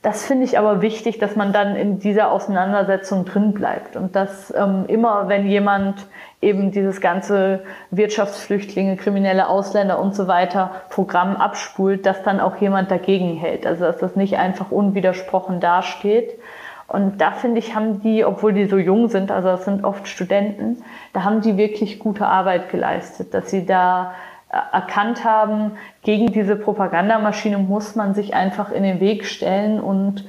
[0.01, 4.53] das finde ich aber wichtig, dass man dann in dieser Auseinandersetzung drin bleibt und dass
[4.55, 6.05] ähm, immer, wenn jemand
[6.39, 12.91] eben dieses ganze Wirtschaftsflüchtlinge, kriminelle Ausländer und so weiter Programm abspult, dass dann auch jemand
[12.91, 13.65] dagegen hält.
[13.65, 16.39] Also dass das nicht einfach unwidersprochen dasteht.
[16.87, 20.07] Und da finde ich, haben die, obwohl die so jung sind, also das sind oft
[20.07, 24.13] Studenten, da haben die wirklich gute Arbeit geleistet, dass sie da
[24.49, 25.71] erkannt haben,
[26.03, 30.25] gegen diese Propagandamaschine muss man sich einfach in den Weg stellen und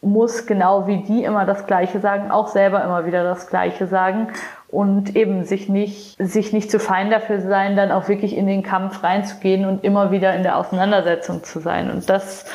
[0.00, 4.28] muss genau wie die immer das Gleiche sagen, auch selber immer wieder das Gleiche sagen
[4.68, 8.62] und eben sich nicht, sich nicht zu fein dafür sein, dann auch wirklich in den
[8.62, 11.90] Kampf reinzugehen und immer wieder in der Auseinandersetzung zu sein.
[11.90, 12.46] Und das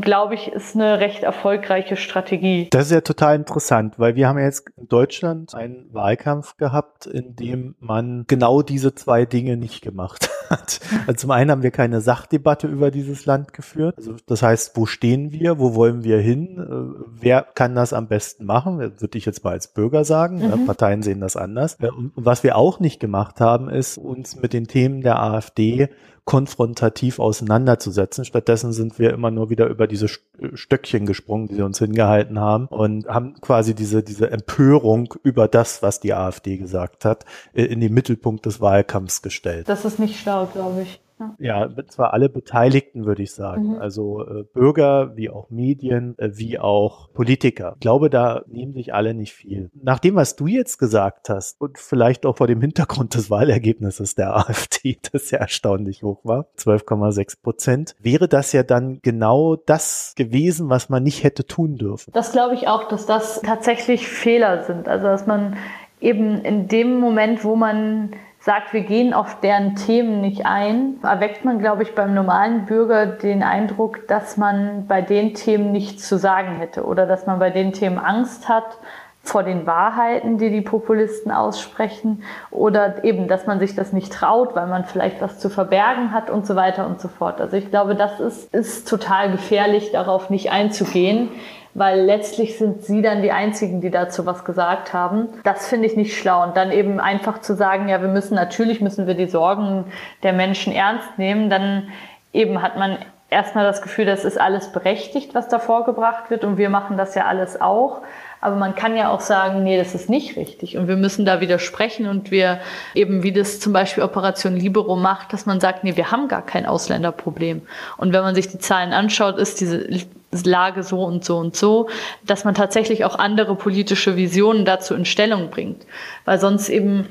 [0.00, 2.68] glaube ich, ist eine recht erfolgreiche Strategie.
[2.70, 7.06] Das ist ja total interessant, weil wir haben ja jetzt in Deutschland einen Wahlkampf gehabt,
[7.06, 10.80] in dem man genau diese zwei Dinge nicht gemacht hat.
[11.06, 13.94] Also zum einen haben wir keine Sachdebatte über dieses Land geführt.
[13.96, 15.58] Also das heißt, wo stehen wir?
[15.58, 16.58] Wo wollen wir hin?
[16.58, 18.78] Äh, wer kann das am besten machen?
[18.78, 20.38] Würde ich jetzt mal als Bürger sagen.
[20.38, 20.66] Mhm.
[20.66, 21.76] Parteien sehen das anders.
[21.80, 25.88] Äh, und was wir auch nicht gemacht haben, ist uns mit den Themen der AfD
[26.30, 28.24] konfrontativ auseinanderzusetzen.
[28.24, 30.06] Stattdessen sind wir immer nur wieder über diese
[30.54, 35.82] Stöckchen gesprungen, die sie uns hingehalten haben und haben quasi diese, diese Empörung über das,
[35.82, 39.68] was die AfD gesagt hat, in den Mittelpunkt des Wahlkampfs gestellt.
[39.68, 41.00] Das ist nicht schlau, glaube ich.
[41.38, 43.74] Ja, zwar alle Beteiligten, würde ich sagen.
[43.74, 43.78] Mhm.
[43.78, 47.72] Also äh, Bürger, wie auch Medien, äh, wie auch Politiker.
[47.74, 49.70] Ich glaube, da nehmen sich alle nicht viel.
[49.74, 54.14] Nach dem, was du jetzt gesagt hast und vielleicht auch vor dem Hintergrund des Wahlergebnisses
[54.14, 60.14] der AfD, das ja erstaunlich hoch war, 12,6 Prozent, wäre das ja dann genau das
[60.16, 62.12] gewesen, was man nicht hätte tun dürfen.
[62.12, 64.88] Das glaube ich auch, dass das tatsächlich Fehler sind.
[64.88, 65.56] Also, dass man
[66.00, 71.44] eben in dem Moment, wo man sagt, wir gehen auf deren Themen nicht ein, erweckt
[71.44, 76.18] man, glaube ich, beim normalen Bürger den Eindruck, dass man bei den Themen nichts zu
[76.18, 78.78] sagen hätte oder dass man bei den Themen Angst hat
[79.22, 84.56] vor den Wahrheiten, die die Populisten aussprechen oder eben, dass man sich das nicht traut,
[84.56, 87.38] weil man vielleicht was zu verbergen hat und so weiter und so fort.
[87.42, 91.28] Also ich glaube, das ist, ist total gefährlich, darauf nicht einzugehen
[91.74, 95.28] weil letztlich sind sie dann die Einzigen, die dazu was gesagt haben.
[95.44, 96.42] Das finde ich nicht schlau.
[96.42, 99.84] Und dann eben einfach zu sagen, ja, wir müssen natürlich, müssen wir die Sorgen
[100.22, 101.88] der Menschen ernst nehmen, dann
[102.32, 102.98] eben hat man
[103.30, 107.14] erstmal das Gefühl, das ist alles berechtigt, was da vorgebracht wird und wir machen das
[107.14, 108.02] ja alles auch.
[108.42, 111.40] Aber man kann ja auch sagen, nee, das ist nicht richtig und wir müssen da
[111.40, 112.60] widersprechen und wir
[112.94, 116.42] eben, wie das zum Beispiel Operation Libero macht, dass man sagt, nee, wir haben gar
[116.42, 117.62] kein Ausländerproblem.
[117.98, 119.86] Und wenn man sich die Zahlen anschaut, ist diese
[120.32, 121.88] Lage so und so und so,
[122.24, 125.84] dass man tatsächlich auch andere politische Visionen dazu in Stellung bringt.
[126.24, 127.08] Weil sonst eben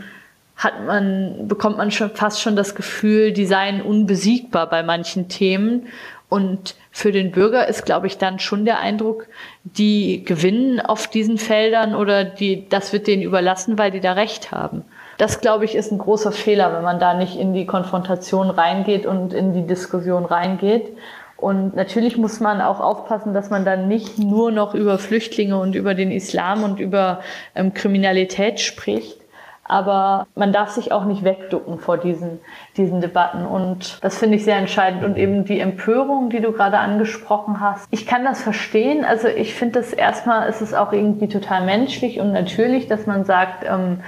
[0.55, 5.87] hat man, bekommt man schon fast schon das Gefühl, die seien unbesiegbar bei manchen Themen.
[6.27, 9.25] Und für den Bürger ist, glaube ich, dann schon der Eindruck,
[9.63, 14.51] die gewinnen auf diesen Feldern oder die, das wird denen überlassen, weil die da Recht
[14.51, 14.83] haben.
[15.17, 19.05] Das, glaube ich, ist ein großer Fehler, wenn man da nicht in die Konfrontation reingeht
[19.05, 20.95] und in die Diskussion reingeht.
[21.41, 25.73] Und natürlich muss man auch aufpassen, dass man dann nicht nur noch über Flüchtlinge und
[25.75, 27.21] über den Islam und über
[27.55, 29.19] ähm, Kriminalität spricht.
[29.69, 32.39] aber man darf sich auch nicht wegducken vor diesen,
[32.75, 33.45] diesen Debatten.
[33.45, 35.03] Und das finde ich sehr entscheidend.
[35.03, 37.87] Und eben die Empörung, die du gerade angesprochen hast.
[37.91, 39.05] Ich kann das verstehen.
[39.05, 43.25] Also ich finde das erstmal ist es auch irgendwie total menschlich und natürlich, dass man
[43.25, 43.99] sagt, ähm,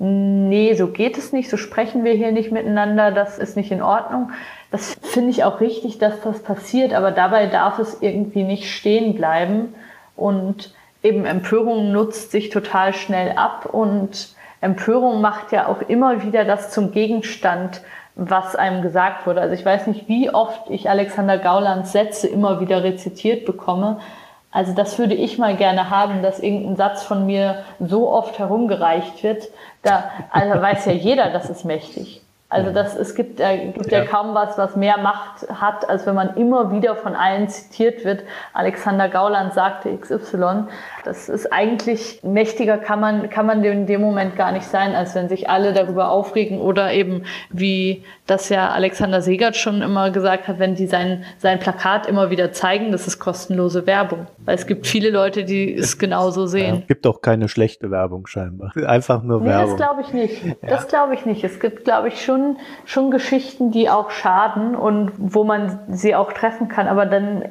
[0.00, 3.82] nee, so geht es nicht, so sprechen wir hier nicht miteinander, das ist nicht in
[3.82, 4.32] Ordnung.
[4.74, 9.14] Das finde ich auch richtig, dass das passiert, aber dabei darf es irgendwie nicht stehen
[9.14, 9.72] bleiben.
[10.16, 16.44] Und eben Empörung nutzt sich total schnell ab und Empörung macht ja auch immer wieder
[16.44, 17.82] das zum Gegenstand,
[18.16, 19.42] was einem gesagt wurde.
[19.42, 24.00] Also ich weiß nicht, wie oft ich Alexander Gaulands Sätze immer wieder rezitiert bekomme,
[24.50, 29.22] also das würde ich mal gerne haben, dass irgendein Satz von mir so oft herumgereicht
[29.22, 29.44] wird.
[29.82, 32.23] Da also weiß ja jeder, das ist mächtig.
[32.50, 34.00] Also das, es gibt, äh, gibt ja.
[34.00, 38.04] ja kaum was, was mehr Macht hat, als wenn man immer wieder von allen zitiert
[38.04, 38.22] wird.
[38.52, 40.64] Alexander Gauland sagte XY.
[41.04, 45.14] Das ist eigentlich mächtiger kann man, kann man in dem Moment gar nicht sein, als
[45.14, 50.48] wenn sich alle darüber aufregen oder eben wie das ja Alexander Segert schon immer gesagt
[50.48, 54.26] hat, wenn die sein, sein Plakat immer wieder zeigen, das ist kostenlose Werbung.
[54.44, 56.76] Weil es gibt viele Leute, die es genauso sehen.
[56.76, 58.72] Ja, gibt auch keine schlechte Werbung scheinbar.
[58.86, 59.76] Einfach nur nee, Werbung.
[59.76, 60.42] Das glaube ich nicht.
[60.74, 61.44] Das glaube ich nicht.
[61.44, 62.33] Es gibt, glaube ich, schon,
[62.84, 67.44] schon Geschichten, die auch schaden und wo man sie auch treffen kann, aber dann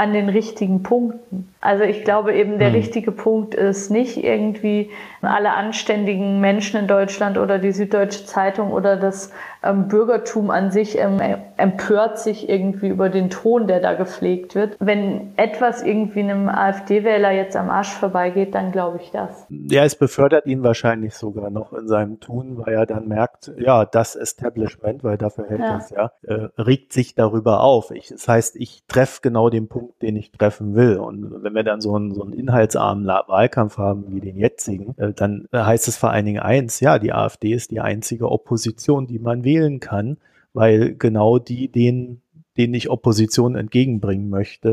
[0.00, 1.52] an den richtigen Punkten.
[1.60, 2.74] Also ich glaube eben, der hm.
[2.74, 8.96] richtige Punkt ist nicht irgendwie alle anständigen Menschen in Deutschland oder die Süddeutsche Zeitung oder
[8.96, 9.30] das
[9.62, 11.20] ähm, Bürgertum an sich ähm,
[11.56, 14.76] empört sich irgendwie über den Ton, der da gepflegt wird.
[14.80, 19.46] Wenn etwas irgendwie einem AfD-Wähler jetzt am Arsch vorbeigeht, dann glaube ich das.
[19.48, 23.84] Ja, es befördert ihn wahrscheinlich sogar noch in seinem Tun, weil er dann merkt, ja,
[23.84, 25.74] das Establishment, weil dafür hält ja.
[25.74, 27.90] das ja, äh, regt sich darüber auf.
[27.90, 30.96] Ich, das heißt, ich treffe genau den Punkt, den ich treffen will.
[30.96, 35.12] Und wenn wir dann so einen, so einen inhaltsarmen Wahlkampf haben wie den jetzigen, äh,
[35.12, 39.18] dann heißt es vor allen Dingen eins, ja, die AfD ist die einzige Opposition, die
[39.18, 40.18] man wählen kann,
[40.52, 42.22] weil genau die den
[42.60, 44.68] denen ich Opposition entgegenbringen möchte,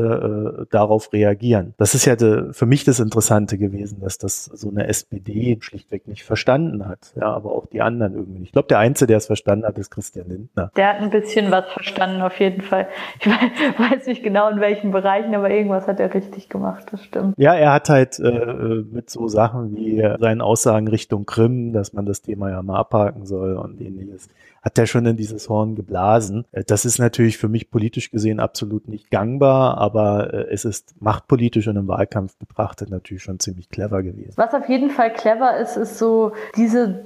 [0.60, 1.72] äh, darauf reagieren.
[1.78, 6.06] Das ist ja de, für mich das Interessante gewesen, dass das so eine SPD schlichtweg
[6.06, 7.14] nicht verstanden hat.
[7.16, 8.42] Ja, aber auch die anderen irgendwie.
[8.42, 10.70] Ich glaube, der Einzige, der es verstanden hat, ist Christian Lindner.
[10.76, 12.88] Der hat ein bisschen was verstanden, auf jeden Fall.
[13.20, 17.34] Ich weiß nicht genau in welchen Bereichen, aber irgendwas hat er richtig gemacht, das stimmt.
[17.38, 22.06] Ja, er hat halt äh, mit so Sachen wie seinen Aussagen Richtung Krim, dass man
[22.06, 24.28] das Thema ja mal abhaken soll und ähnliches
[24.62, 26.44] hat er schon in dieses Horn geblasen.
[26.52, 30.94] Äh, das ist natürlich für mich politisch gesehen absolut nicht gangbar, aber äh, es ist
[31.00, 34.34] machtpolitisch und im Wahlkampf betrachtet natürlich schon ziemlich clever gewesen.
[34.36, 37.04] Was auf jeden Fall clever ist, ist so diese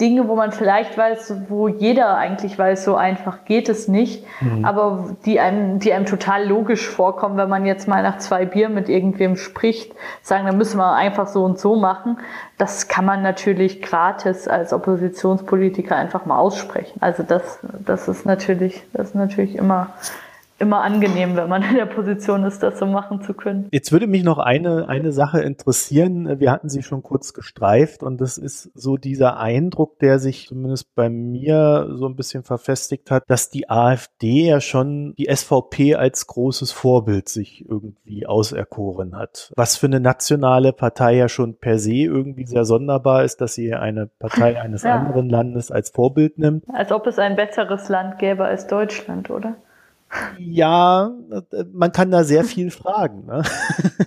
[0.00, 4.64] Dinge, wo man vielleicht weiß, wo jeder eigentlich weiß, so einfach geht es nicht, mhm.
[4.64, 8.70] aber die einem, die einem total logisch vorkommen, wenn man jetzt mal nach zwei Bier
[8.70, 12.18] mit irgendwem spricht, sagen, dann müssen wir einfach so und so machen.
[12.56, 16.98] Das kann man natürlich gratis als Oppositionspolitiker einfach mal aussprechen.
[17.00, 19.88] Also das, das ist natürlich, das ist natürlich immer
[20.62, 23.68] immer angenehm, wenn man in der Position ist, das so machen zu können.
[23.72, 26.38] Jetzt würde mich noch eine, eine Sache interessieren.
[26.38, 30.94] Wir hatten sie schon kurz gestreift und das ist so dieser Eindruck, der sich zumindest
[30.94, 36.28] bei mir so ein bisschen verfestigt hat, dass die AfD ja schon die SVP als
[36.28, 39.52] großes Vorbild sich irgendwie auserkoren hat.
[39.56, 43.74] Was für eine nationale Partei ja schon per se irgendwie sehr sonderbar ist, dass sie
[43.74, 44.94] eine Partei eines ja.
[44.94, 46.64] anderen Landes als Vorbild nimmt.
[46.72, 49.56] Als ob es ein besseres Land gäbe als Deutschland, oder?
[50.38, 51.10] Ja,
[51.72, 53.42] man kann da sehr viel fragen, ne?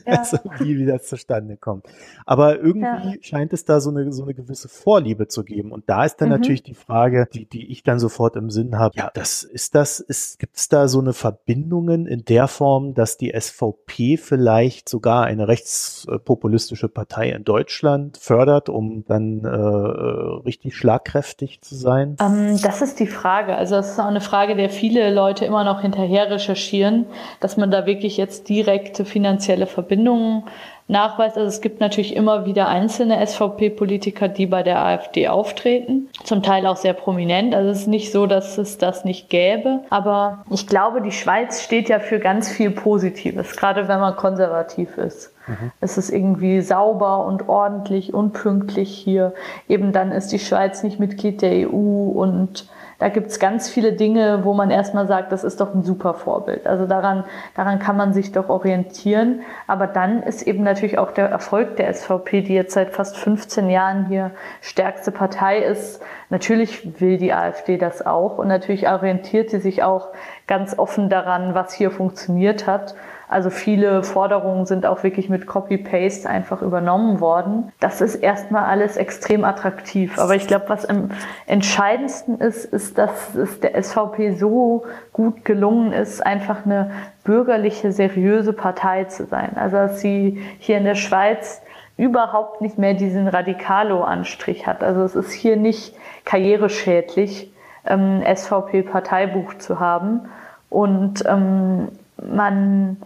[0.06, 0.20] Ja.
[0.20, 1.86] also, wie, wie das zustande kommt.
[2.26, 3.22] Aber irgendwie ja.
[3.22, 5.72] scheint es da so eine, so eine gewisse Vorliebe zu geben.
[5.72, 6.36] Und da ist dann mhm.
[6.36, 8.96] natürlich die Frage, die, die ich dann sofort im Sinn habe.
[8.96, 13.18] Ja, das ist das, ist, gibt es da so eine Verbindungen in der Form, dass
[13.18, 21.62] die SVP vielleicht sogar eine rechtspopulistische Partei in Deutschland fördert, um dann äh, richtig schlagkräftig
[21.62, 22.16] zu sein?
[22.22, 23.56] Ähm, das ist die Frage.
[23.56, 27.06] Also, das ist auch eine Frage, der viele Leute immer noch hinter hinterher recherchieren,
[27.40, 30.44] dass man da wirklich jetzt direkte finanzielle Verbindungen
[30.88, 31.38] nachweist.
[31.38, 36.68] Also es gibt natürlich immer wieder einzelne SVP-Politiker, die bei der AfD auftreten, zum Teil
[36.68, 37.56] auch sehr prominent.
[37.56, 39.80] Also es ist nicht so, dass es das nicht gäbe.
[39.90, 44.98] Aber ich glaube, die Schweiz steht ja für ganz viel Positives, gerade wenn man konservativ
[44.98, 45.34] ist.
[45.48, 45.72] Mhm.
[45.80, 49.34] Es ist irgendwie sauber und ordentlich und pünktlich hier.
[49.68, 52.68] Eben dann ist die Schweiz nicht Mitglied der EU und
[52.98, 56.14] da gibt es ganz viele Dinge, wo man erstmal sagt, das ist doch ein super
[56.14, 56.66] Vorbild.
[56.66, 57.26] Also daran,
[57.56, 59.42] daran kann man sich doch orientieren.
[59.68, 63.70] Aber dann ist eben natürlich auch der Erfolg der SVP, die jetzt seit fast 15
[63.70, 64.32] Jahren hier
[64.62, 66.02] stärkste Partei ist.
[66.30, 70.10] Natürlich will die AfD das auch und natürlich orientiert sie sich auch
[70.48, 72.96] ganz offen daran, was hier funktioniert hat.
[73.28, 77.72] Also viele Forderungen sind auch wirklich mit Copy-Paste einfach übernommen worden.
[77.80, 80.20] Das ist erstmal alles extrem attraktiv.
[80.20, 81.10] Aber ich glaube, was am
[81.48, 86.92] entscheidendsten ist, ist, dass es der SVP so gut gelungen ist, einfach eine
[87.24, 89.52] bürgerliche, seriöse Partei zu sein.
[89.56, 91.62] Also dass sie hier in der Schweiz
[91.98, 94.84] überhaupt nicht mehr diesen Radikalo-Anstrich hat.
[94.84, 95.96] Also es ist hier nicht
[96.26, 97.52] karriereschädlich,
[97.86, 100.22] ähm, SVP-Parteibuch zu haben.
[100.70, 101.88] Und ähm,
[102.22, 102.98] man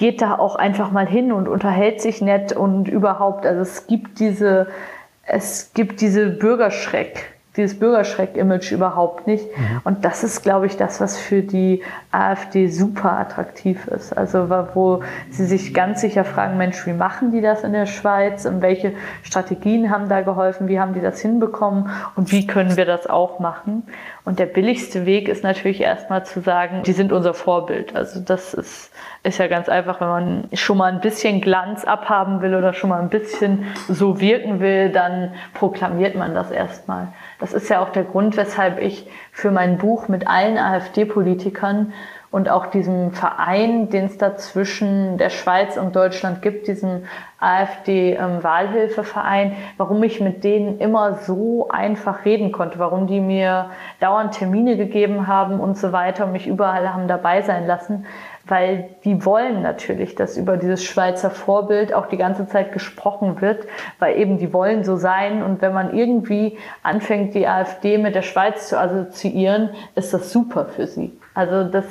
[0.00, 4.18] geht da auch einfach mal hin und unterhält sich nett und überhaupt, also es gibt
[4.18, 4.68] diese,
[5.24, 9.44] es gibt diese Bürgerschreck, dieses Bürgerschreck-Image überhaupt nicht.
[9.56, 9.80] Mhm.
[9.84, 14.16] Und das ist, glaube ich, das, was für die AfD super attraktiv ist.
[14.16, 18.46] Also wo sie sich ganz sicher fragen, Mensch, wie machen die das in der Schweiz?
[18.46, 18.92] Und welche
[19.22, 20.68] Strategien haben da geholfen?
[20.68, 21.90] Wie haben die das hinbekommen?
[22.16, 23.84] Und wie können wir das auch machen?
[24.24, 27.96] Und der billigste Weg ist natürlich erstmal zu sagen, die sind unser Vorbild.
[27.96, 28.90] Also das ist,
[29.22, 32.90] ist ja ganz einfach, wenn man schon mal ein bisschen Glanz abhaben will oder schon
[32.90, 37.08] mal ein bisschen so wirken will, dann proklamiert man das erstmal.
[37.40, 41.94] Das ist ja auch der Grund, weshalb ich für mein Buch mit allen AfD-Politikern
[42.30, 47.02] und auch diesem Verein, den es da zwischen der Schweiz und Deutschland gibt, diesem
[47.40, 54.76] AfD-Wahlhilfeverein, warum ich mit denen immer so einfach reden konnte, warum die mir dauernd Termine
[54.76, 58.06] gegeben haben und so weiter und mich überall haben dabei sein lassen,
[58.50, 63.66] weil die wollen natürlich, dass über dieses Schweizer Vorbild auch die ganze Zeit gesprochen wird,
[64.00, 68.22] weil eben die wollen so sein und wenn man irgendwie anfängt, die AfD mit der
[68.22, 71.12] Schweiz zu assoziieren, ist das super für sie.
[71.32, 71.84] Also das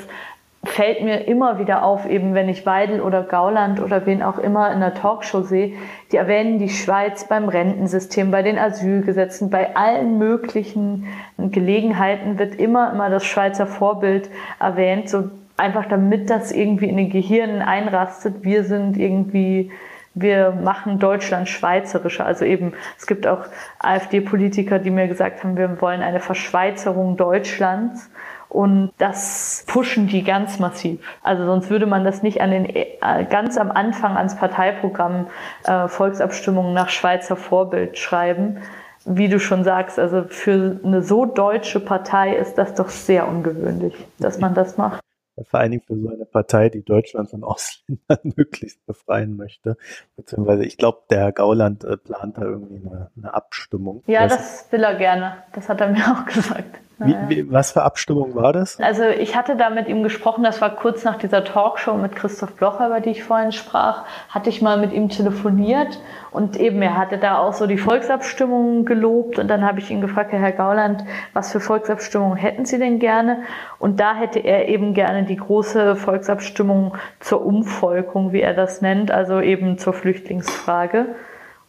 [0.66, 4.74] fällt mir immer wieder auf, eben wenn ich Weidel oder Gauland oder wen auch immer
[4.74, 5.74] in der Talkshow sehe,
[6.12, 11.08] die erwähnen die Schweiz beim Rentensystem, bei den Asylgesetzen, bei allen möglichen
[11.38, 14.30] Gelegenheiten wird immer, immer das Schweizer Vorbild
[14.60, 15.30] erwähnt, so
[15.60, 18.44] einfach damit das irgendwie in den Gehirnen einrastet.
[18.44, 19.72] Wir sind irgendwie
[20.16, 22.26] wir machen Deutschland schweizerischer.
[22.26, 23.46] Also eben, es gibt auch
[23.80, 28.10] AfD-Politiker, die mir gesagt haben, wir wollen eine Verschweizerung Deutschlands.
[28.50, 31.00] Und das pushen die ganz massiv.
[31.22, 32.88] Also sonst würde man das nicht an den, äh,
[33.30, 35.28] ganz am Anfang ans Parteiprogramm
[35.66, 38.58] äh, Volksabstimmungen nach Schweizer Vorbild schreiben.
[39.06, 43.94] Wie du schon sagst, also für eine so deutsche Partei ist das doch sehr ungewöhnlich,
[44.18, 45.00] dass man das macht
[45.46, 49.78] vor allen Dingen für so eine Partei, die Deutschland von Ausländern möglichst befreien möchte.
[50.16, 54.04] Beziehungsweise ich glaube, der Herr Gauland äh, plant da irgendwie eine, eine Abstimmung.
[54.08, 55.44] Ja, das will er gerne.
[55.54, 56.82] Das hat er mir auch gesagt.
[57.00, 58.78] Wie, wie, was für Abstimmung war das?
[58.80, 62.54] Also ich hatte da mit ihm gesprochen, das war kurz nach dieser Talkshow mit Christoph
[62.56, 66.98] Blocher, über die ich vorhin sprach, hatte ich mal mit ihm telefoniert und eben er
[66.98, 71.06] hatte da auch so die Volksabstimmung gelobt und dann habe ich ihn gefragt, Herr Gauland,
[71.34, 73.44] was für Volksabstimmungen hätten Sie denn gerne?
[73.80, 79.10] Und da hätte er eben gerne die große Volksabstimmung zur Umvolkung, wie er das nennt,
[79.10, 81.16] also eben zur Flüchtlingsfrage.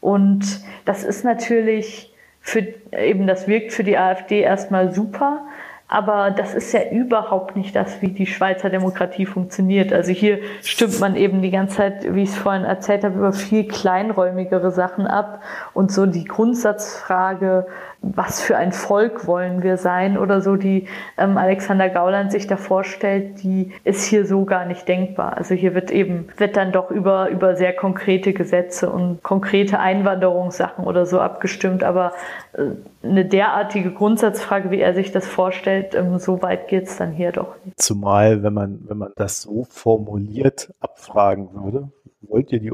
[0.01, 2.10] Und das ist natürlich
[2.41, 5.47] für eben das wirkt für die AfD erstmal super,
[5.93, 9.93] aber das ist ja überhaupt nicht das, wie die Schweizer Demokratie funktioniert.
[9.93, 13.33] Also hier stimmt man eben die ganze Zeit, wie ich es vorhin erzählt habe, über
[13.33, 15.43] viel kleinräumigere Sachen ab
[15.75, 17.67] und so die Grundsatzfrage,
[18.03, 20.87] was für ein Volk wollen wir sein oder so, die
[21.19, 25.37] ähm, Alexander Gauland sich da vorstellt, die ist hier so gar nicht denkbar.
[25.37, 30.85] Also hier wird eben, wird dann doch über, über sehr konkrete Gesetze und konkrete Einwanderungssachen
[30.85, 32.13] oder so abgestimmt, aber
[32.55, 32.71] äh,
[33.03, 37.55] eine derartige Grundsatzfrage, wie er sich das vorstellt, ähm, so weit geht's dann hier doch
[37.65, 37.81] nicht.
[37.81, 41.91] Zumal, wenn man, wenn man das so formuliert abfragen würde,
[42.23, 42.73] wollt ihr die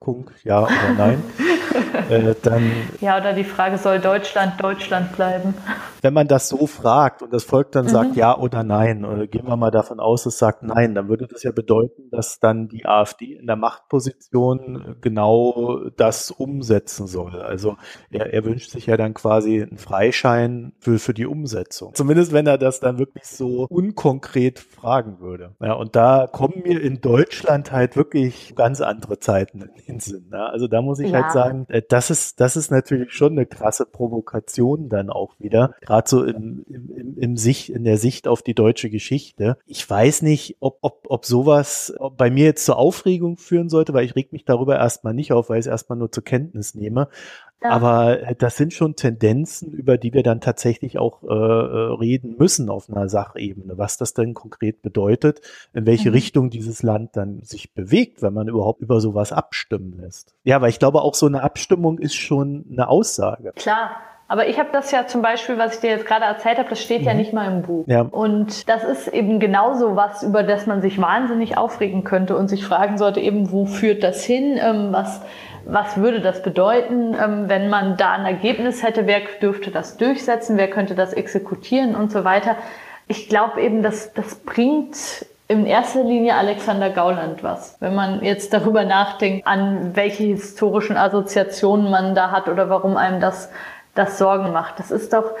[0.00, 1.22] Umvolkung, ja oder nein?
[2.10, 2.70] äh, dann.
[3.00, 5.54] Ja, oder die Frage, soll Deutschland Deutschland bleiben?
[6.00, 7.90] Wenn man das so fragt und das Volk dann mhm.
[7.90, 11.26] sagt ja oder nein, oder gehen wir mal davon aus, es sagt nein, dann würde
[11.26, 17.40] das ja bedeuten, dass dann die AfD in der Machtposition genau das umsetzen soll.
[17.40, 17.76] Also
[18.10, 21.94] er, er wünscht sich ja dann quasi einen Freischein für, für die Umsetzung.
[21.94, 25.56] Zumindest wenn er das dann wirklich so unkonkret fragen würde.
[25.60, 30.26] Ja, und da kommen mir in Deutschland halt wirklich ganz andere Zeiten in den Sinn.
[30.32, 31.22] Ja, also da muss ich halt ja.
[31.22, 35.74] halt sagen, äh, das ist, das ist natürlich schon eine krasse Provokation dann auch wieder
[35.80, 39.58] gerade so im, im, im Sicht, in der Sicht auf die deutsche Geschichte.
[39.66, 44.04] Ich weiß nicht, ob, ob, ob sowas bei mir jetzt zur Aufregung führen sollte, weil
[44.04, 47.08] ich reg mich darüber erstmal nicht auf, weil ich es erstmal nur zur Kenntnis nehme.
[47.62, 47.70] Ja.
[47.70, 52.36] Aber äh, das sind schon Tendenzen, über die wir dann tatsächlich auch äh, äh, reden
[52.38, 55.40] müssen auf einer Sachebene, was das denn konkret bedeutet,
[55.74, 56.14] in welche mhm.
[56.14, 60.34] Richtung dieses Land dann sich bewegt, wenn man überhaupt über sowas abstimmen lässt.
[60.44, 63.52] Ja, weil ich glaube, auch so eine Abstimmung ist schon eine Aussage.
[63.56, 63.90] Klar,
[64.30, 66.82] Aber ich habe das ja zum Beispiel, was ich dir jetzt gerade erzählt habe, das
[66.82, 67.06] steht mhm.
[67.06, 67.86] ja nicht mal im Buch.
[67.88, 68.02] Ja.
[68.02, 72.64] Und das ist eben genauso was, über das man sich wahnsinnig aufregen könnte und sich
[72.64, 74.58] fragen sollte, eben, wo führt das hin?
[74.60, 75.22] Ähm, was,
[75.68, 79.06] was würde das bedeuten, ähm, wenn man da ein Ergebnis hätte?
[79.06, 80.56] Wer dürfte das durchsetzen?
[80.56, 82.56] Wer könnte das exekutieren und so weiter?
[83.06, 84.96] Ich glaube eben, dass das bringt
[85.46, 87.76] in erster Linie Alexander Gauland was.
[87.80, 93.20] Wenn man jetzt darüber nachdenkt, an welche historischen Assoziationen man da hat oder warum einem
[93.20, 93.50] das
[93.94, 94.78] das Sorgen macht.
[94.78, 95.32] Das ist doch,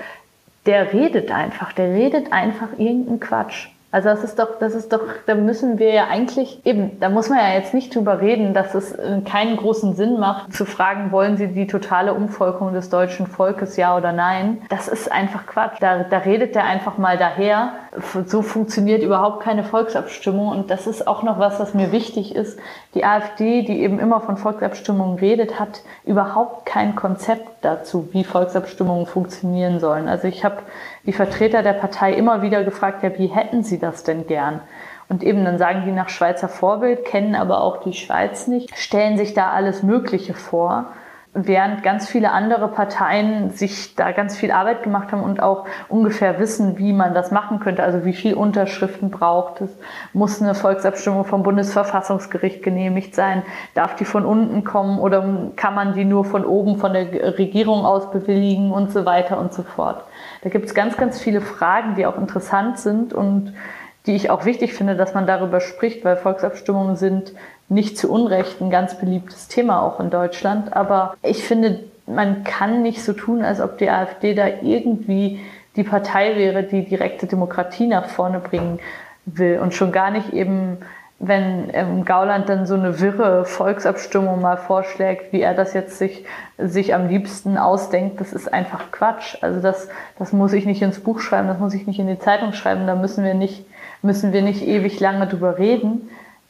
[0.66, 3.68] der redet einfach, der redet einfach irgendeinen Quatsch.
[3.90, 7.30] Also das ist doch, das ist doch, da müssen wir ja eigentlich eben, da muss
[7.30, 11.10] man ja jetzt nicht drüber reden, dass es äh, keinen großen Sinn macht, zu fragen,
[11.10, 14.60] wollen Sie die totale Umvolkung des deutschen Volkes, ja oder nein?
[14.68, 15.78] Das ist einfach Quatsch.
[15.80, 17.72] Da, da redet der einfach mal daher.
[18.26, 22.58] So funktioniert überhaupt keine Volksabstimmung und das ist auch noch was, was mir wichtig ist.
[22.98, 29.06] Die AfD, die eben immer von Volksabstimmungen redet, hat überhaupt kein Konzept dazu, wie Volksabstimmungen
[29.06, 30.08] funktionieren sollen.
[30.08, 30.56] Also ich habe
[31.06, 34.62] die Vertreter der Partei immer wieder gefragt, ja, wie hätten sie das denn gern?
[35.08, 39.16] Und eben dann sagen die nach Schweizer Vorbild, kennen aber auch die Schweiz nicht, stellen
[39.16, 40.86] sich da alles Mögliche vor,
[41.46, 46.38] während ganz viele andere Parteien sich da ganz viel Arbeit gemacht haben und auch ungefähr
[46.38, 47.82] wissen, wie man das machen könnte.
[47.82, 49.70] Also wie viel Unterschriften braucht es?
[50.12, 53.42] Muss eine Volksabstimmung vom Bundesverfassungsgericht genehmigt sein?
[53.74, 57.84] Darf die von unten kommen oder kann man die nur von oben von der Regierung
[57.84, 60.04] aus bewilligen und so weiter und so fort?
[60.42, 63.52] Da gibt es ganz, ganz viele Fragen, die auch interessant sind und
[64.06, 67.34] die ich auch wichtig finde, dass man darüber spricht, weil Volksabstimmungen sind
[67.68, 70.74] nicht zu Unrecht ein ganz beliebtes Thema auch in Deutschland.
[70.74, 75.40] Aber ich finde, man kann nicht so tun, als ob die AfD da irgendwie
[75.76, 78.80] die Partei wäre, die direkte Demokratie nach vorne bringen
[79.26, 80.78] will und schon gar nicht eben
[81.20, 86.24] wenn ähm, Gauland dann so eine wirre Volksabstimmung mal vorschlägt, wie er das jetzt sich,
[86.58, 89.36] sich am liebsten ausdenkt, das ist einfach Quatsch.
[89.40, 89.88] Also das,
[90.18, 92.86] das muss ich nicht ins Buch schreiben, das muss ich nicht in die Zeitung schreiben,
[92.86, 93.66] da müssen wir nicht,
[94.00, 96.08] müssen wir nicht ewig lange drüber reden,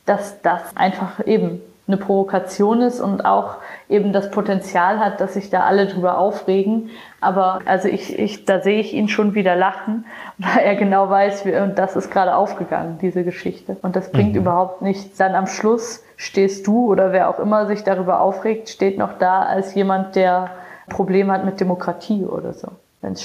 [0.09, 3.57] dass das einfach eben eine Provokation ist und auch
[3.89, 6.91] eben das Potenzial hat, dass sich da alle drüber aufregen.
[7.21, 10.05] Aber also ich, ich, da sehe ich ihn schon wieder lachen,
[10.39, 13.77] weil er genau weiß, wie, und das ist gerade aufgegangen, diese Geschichte.
[13.81, 14.41] Und das bringt mhm.
[14.41, 15.17] überhaupt nichts.
[15.17, 19.43] Dann am Schluss stehst du oder wer auch immer sich darüber aufregt, steht noch da
[19.43, 20.51] als jemand, der
[20.91, 22.69] Probleme hat mit Demokratie oder so.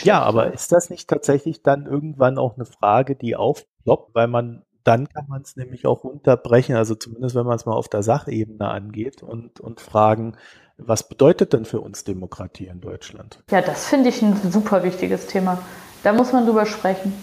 [0.03, 4.61] Ja, aber ist das nicht tatsächlich dann irgendwann auch eine Frage, die aufploppt, weil man
[4.83, 8.03] dann kann man es nämlich auch unterbrechen, also zumindest wenn man es mal auf der
[8.03, 10.35] Sachebene angeht und, und fragen,
[10.77, 13.43] was bedeutet denn für uns Demokratie in Deutschland?
[13.51, 15.59] Ja, das finde ich ein super wichtiges Thema.
[16.03, 17.13] Da muss man drüber sprechen.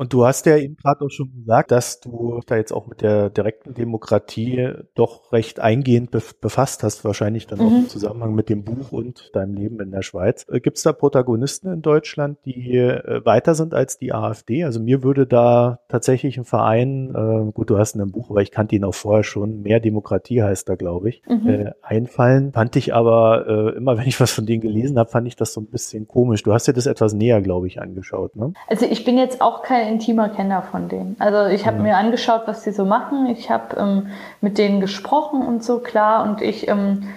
[0.00, 3.02] Und du hast ja eben gerade auch schon gesagt, dass du da jetzt auch mit
[3.02, 7.66] der direkten Demokratie doch recht eingehend befasst hast, wahrscheinlich dann mhm.
[7.66, 10.46] auch im Zusammenhang mit dem Buch und deinem Leben in der Schweiz.
[10.50, 14.64] Äh, Gibt es da Protagonisten in Deutschland, die äh, weiter sind als die AfD?
[14.64, 18.40] Also mir würde da tatsächlich ein Verein, äh, gut, du hast in einem Buch, aber
[18.40, 21.46] ich kannte ihn auch vorher schon, Mehr Demokratie heißt da, glaube ich, mhm.
[21.46, 22.54] äh, einfallen.
[22.54, 25.52] Fand ich aber äh, immer, wenn ich was von denen gelesen habe, fand ich das
[25.52, 26.42] so ein bisschen komisch.
[26.42, 28.54] Du hast dir das etwas näher, glaube ich, angeschaut, ne?
[28.66, 31.16] Also ich bin jetzt auch kein intimer Kenner von denen.
[31.18, 31.82] Also ich habe ja.
[31.82, 33.26] mir angeschaut, was die so machen.
[33.26, 34.06] Ich habe ähm,
[34.40, 36.22] mit denen gesprochen und so klar.
[36.24, 37.08] Und ich ähm,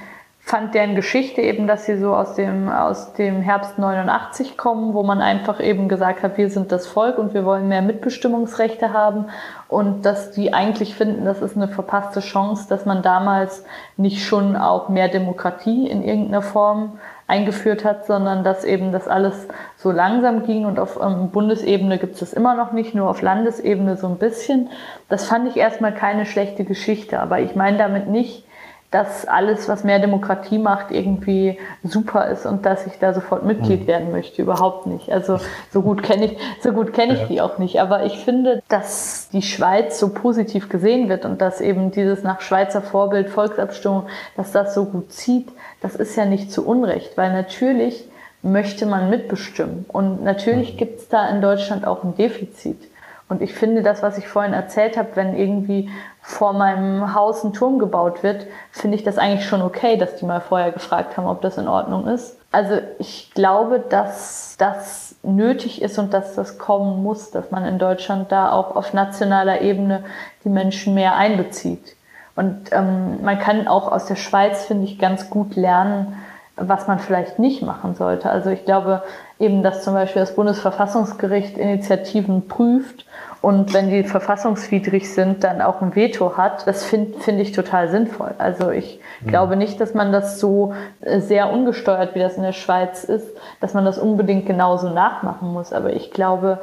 [0.45, 5.01] fand deren Geschichte eben, dass sie so aus dem, aus dem Herbst 89 kommen, wo
[5.01, 9.27] man einfach eben gesagt hat, wir sind das Volk und wir wollen mehr Mitbestimmungsrechte haben.
[9.69, 13.63] Und dass die eigentlich finden, das ist eine verpasste Chance, dass man damals
[13.95, 19.47] nicht schon auch mehr Demokratie in irgendeiner Form eingeführt hat, sondern dass eben das alles
[19.77, 23.21] so langsam ging und auf ähm, Bundesebene gibt es das immer noch nicht, nur auf
[23.21, 24.69] Landesebene so ein bisschen.
[25.09, 28.45] Das fand ich erstmal keine schlechte Geschichte, aber ich meine damit nicht,
[28.93, 33.81] dass alles, was mehr Demokratie macht, irgendwie super ist und dass ich da sofort Mitglied
[33.81, 33.87] mhm.
[33.87, 34.43] werden möchte.
[34.43, 35.11] Überhaupt nicht.
[35.11, 35.39] Also
[35.71, 37.25] so gut kenne ich, so gut kenne ich ja.
[37.25, 37.81] die auch nicht.
[37.81, 42.41] Aber ich finde, dass die Schweiz so positiv gesehen wird und dass eben dieses nach
[42.41, 44.03] Schweizer Vorbild Volksabstimmung,
[44.37, 45.47] dass das so gut zieht,
[45.83, 48.09] das ist ja nicht zu Unrecht, weil natürlich
[48.41, 49.85] möchte man mitbestimmen.
[49.89, 50.77] Und natürlich mhm.
[50.77, 52.81] gibt es da in Deutschland auch ein Defizit.
[53.29, 55.89] Und ich finde das, was ich vorhin erzählt habe, wenn irgendwie
[56.21, 60.25] vor meinem Haus ein Turm gebaut wird, finde ich das eigentlich schon okay, dass die
[60.25, 62.37] mal vorher gefragt haben, ob das in Ordnung ist.
[62.51, 67.79] Also ich glaube, dass das nötig ist und dass das kommen muss, dass man in
[67.79, 70.03] Deutschland da auch auf nationaler Ebene
[70.45, 71.95] die Menschen mehr einbezieht.
[72.35, 76.15] Und ähm, man kann auch aus der Schweiz, finde ich, ganz gut lernen,
[76.55, 78.29] was man vielleicht nicht machen sollte.
[78.29, 79.03] Also ich glaube
[79.39, 83.05] eben, dass zum Beispiel das Bundesverfassungsgericht Initiativen prüft
[83.41, 87.89] und wenn die verfassungswidrig sind, dann auch ein Veto hat, das finde find ich total
[87.89, 88.33] sinnvoll.
[88.37, 89.27] Also ich mhm.
[89.27, 93.27] glaube nicht, dass man das so äh, sehr ungesteuert, wie das in der Schweiz ist,
[93.59, 95.73] dass man das unbedingt genauso nachmachen muss.
[95.73, 96.59] Aber ich glaube,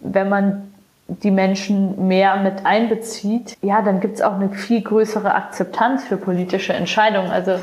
[0.00, 0.67] wenn man
[1.08, 6.18] die Menschen mehr mit einbezieht, ja, dann gibt es auch eine viel größere Akzeptanz für
[6.18, 7.30] politische Entscheidungen.
[7.30, 7.58] Also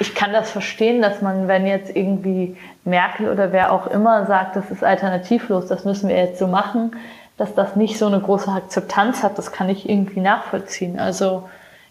[0.00, 4.56] ich kann das verstehen, dass man, wenn jetzt irgendwie Merkel oder wer auch immer sagt,
[4.56, 6.96] das ist alternativlos, das müssen wir jetzt so machen,
[7.36, 10.98] dass das nicht so eine große Akzeptanz hat, das kann ich irgendwie nachvollziehen.
[10.98, 11.48] Also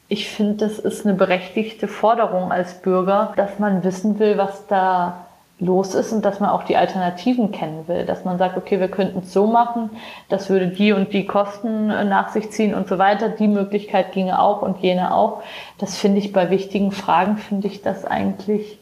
[0.09, 5.26] ich finde, das ist eine berechtigte Forderung als Bürger, dass man wissen will, was da
[5.59, 8.89] los ist und dass man auch die Alternativen kennen will, dass man sagt, okay, wir
[8.89, 9.89] könnten es so machen,
[10.29, 13.29] das würde die und die Kosten äh, nach sich ziehen und so weiter.
[13.29, 15.41] Die Möglichkeit ginge auch und jene auch.
[15.79, 18.79] Das finde ich bei wichtigen Fragen, finde ich das eigentlich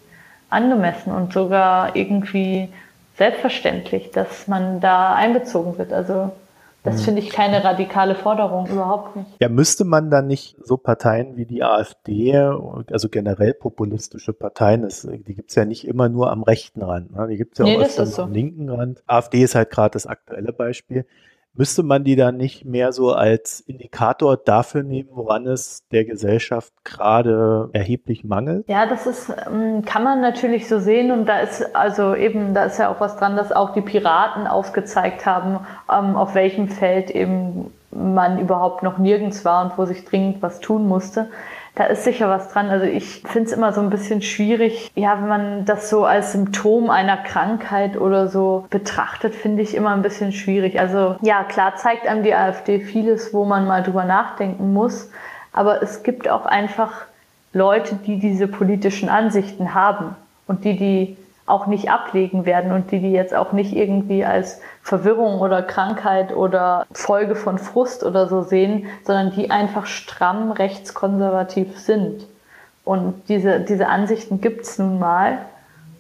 [0.50, 2.70] angemessen und sogar irgendwie
[3.18, 5.94] selbstverständlich, dass man da einbezogen wird.
[5.94, 6.32] Also
[6.86, 7.04] das hm.
[7.04, 9.30] finde ich keine radikale Forderung, überhaupt nicht.
[9.42, 15.02] Ja, müsste man dann nicht so Parteien wie die AfD, also generell populistische Parteien, das,
[15.02, 17.28] die gibt's ja nicht immer nur am rechten Rand, ne?
[17.28, 18.24] die gibt's ja nee, auch öfter so.
[18.24, 19.04] am linken Rand.
[19.08, 21.06] AfD ist halt gerade das aktuelle Beispiel.
[21.58, 26.74] Müsste man die dann nicht mehr so als Indikator dafür nehmen, woran es der Gesellschaft
[26.84, 28.68] gerade erheblich mangelt?
[28.68, 32.66] Ja, das ist, ähm, kann man natürlich so sehen und da ist also eben, da
[32.66, 37.10] ist ja auch was dran, dass auch die Piraten aufgezeigt haben, ähm, auf welchem Feld
[37.10, 41.30] eben man überhaupt noch nirgends war und wo sich dringend was tun musste
[41.76, 42.70] da ist sicher was dran.
[42.70, 46.32] Also ich finde es immer so ein bisschen schwierig, ja, wenn man das so als
[46.32, 50.80] Symptom einer Krankheit oder so betrachtet, finde ich immer ein bisschen schwierig.
[50.80, 55.10] Also ja, klar zeigt einem die AfD vieles, wo man mal drüber nachdenken muss.
[55.52, 57.06] Aber es gibt auch einfach
[57.54, 60.16] Leute, die diese politischen Ansichten haben
[60.48, 61.18] und die die
[61.48, 66.36] auch nicht ablegen werden und die die jetzt auch nicht irgendwie als Verwirrung oder Krankheit
[66.36, 72.26] oder Folge von Frust oder so sehen, sondern die einfach stramm rechtskonservativ sind.
[72.84, 75.40] Und diese, diese Ansichten gibt's nun mal.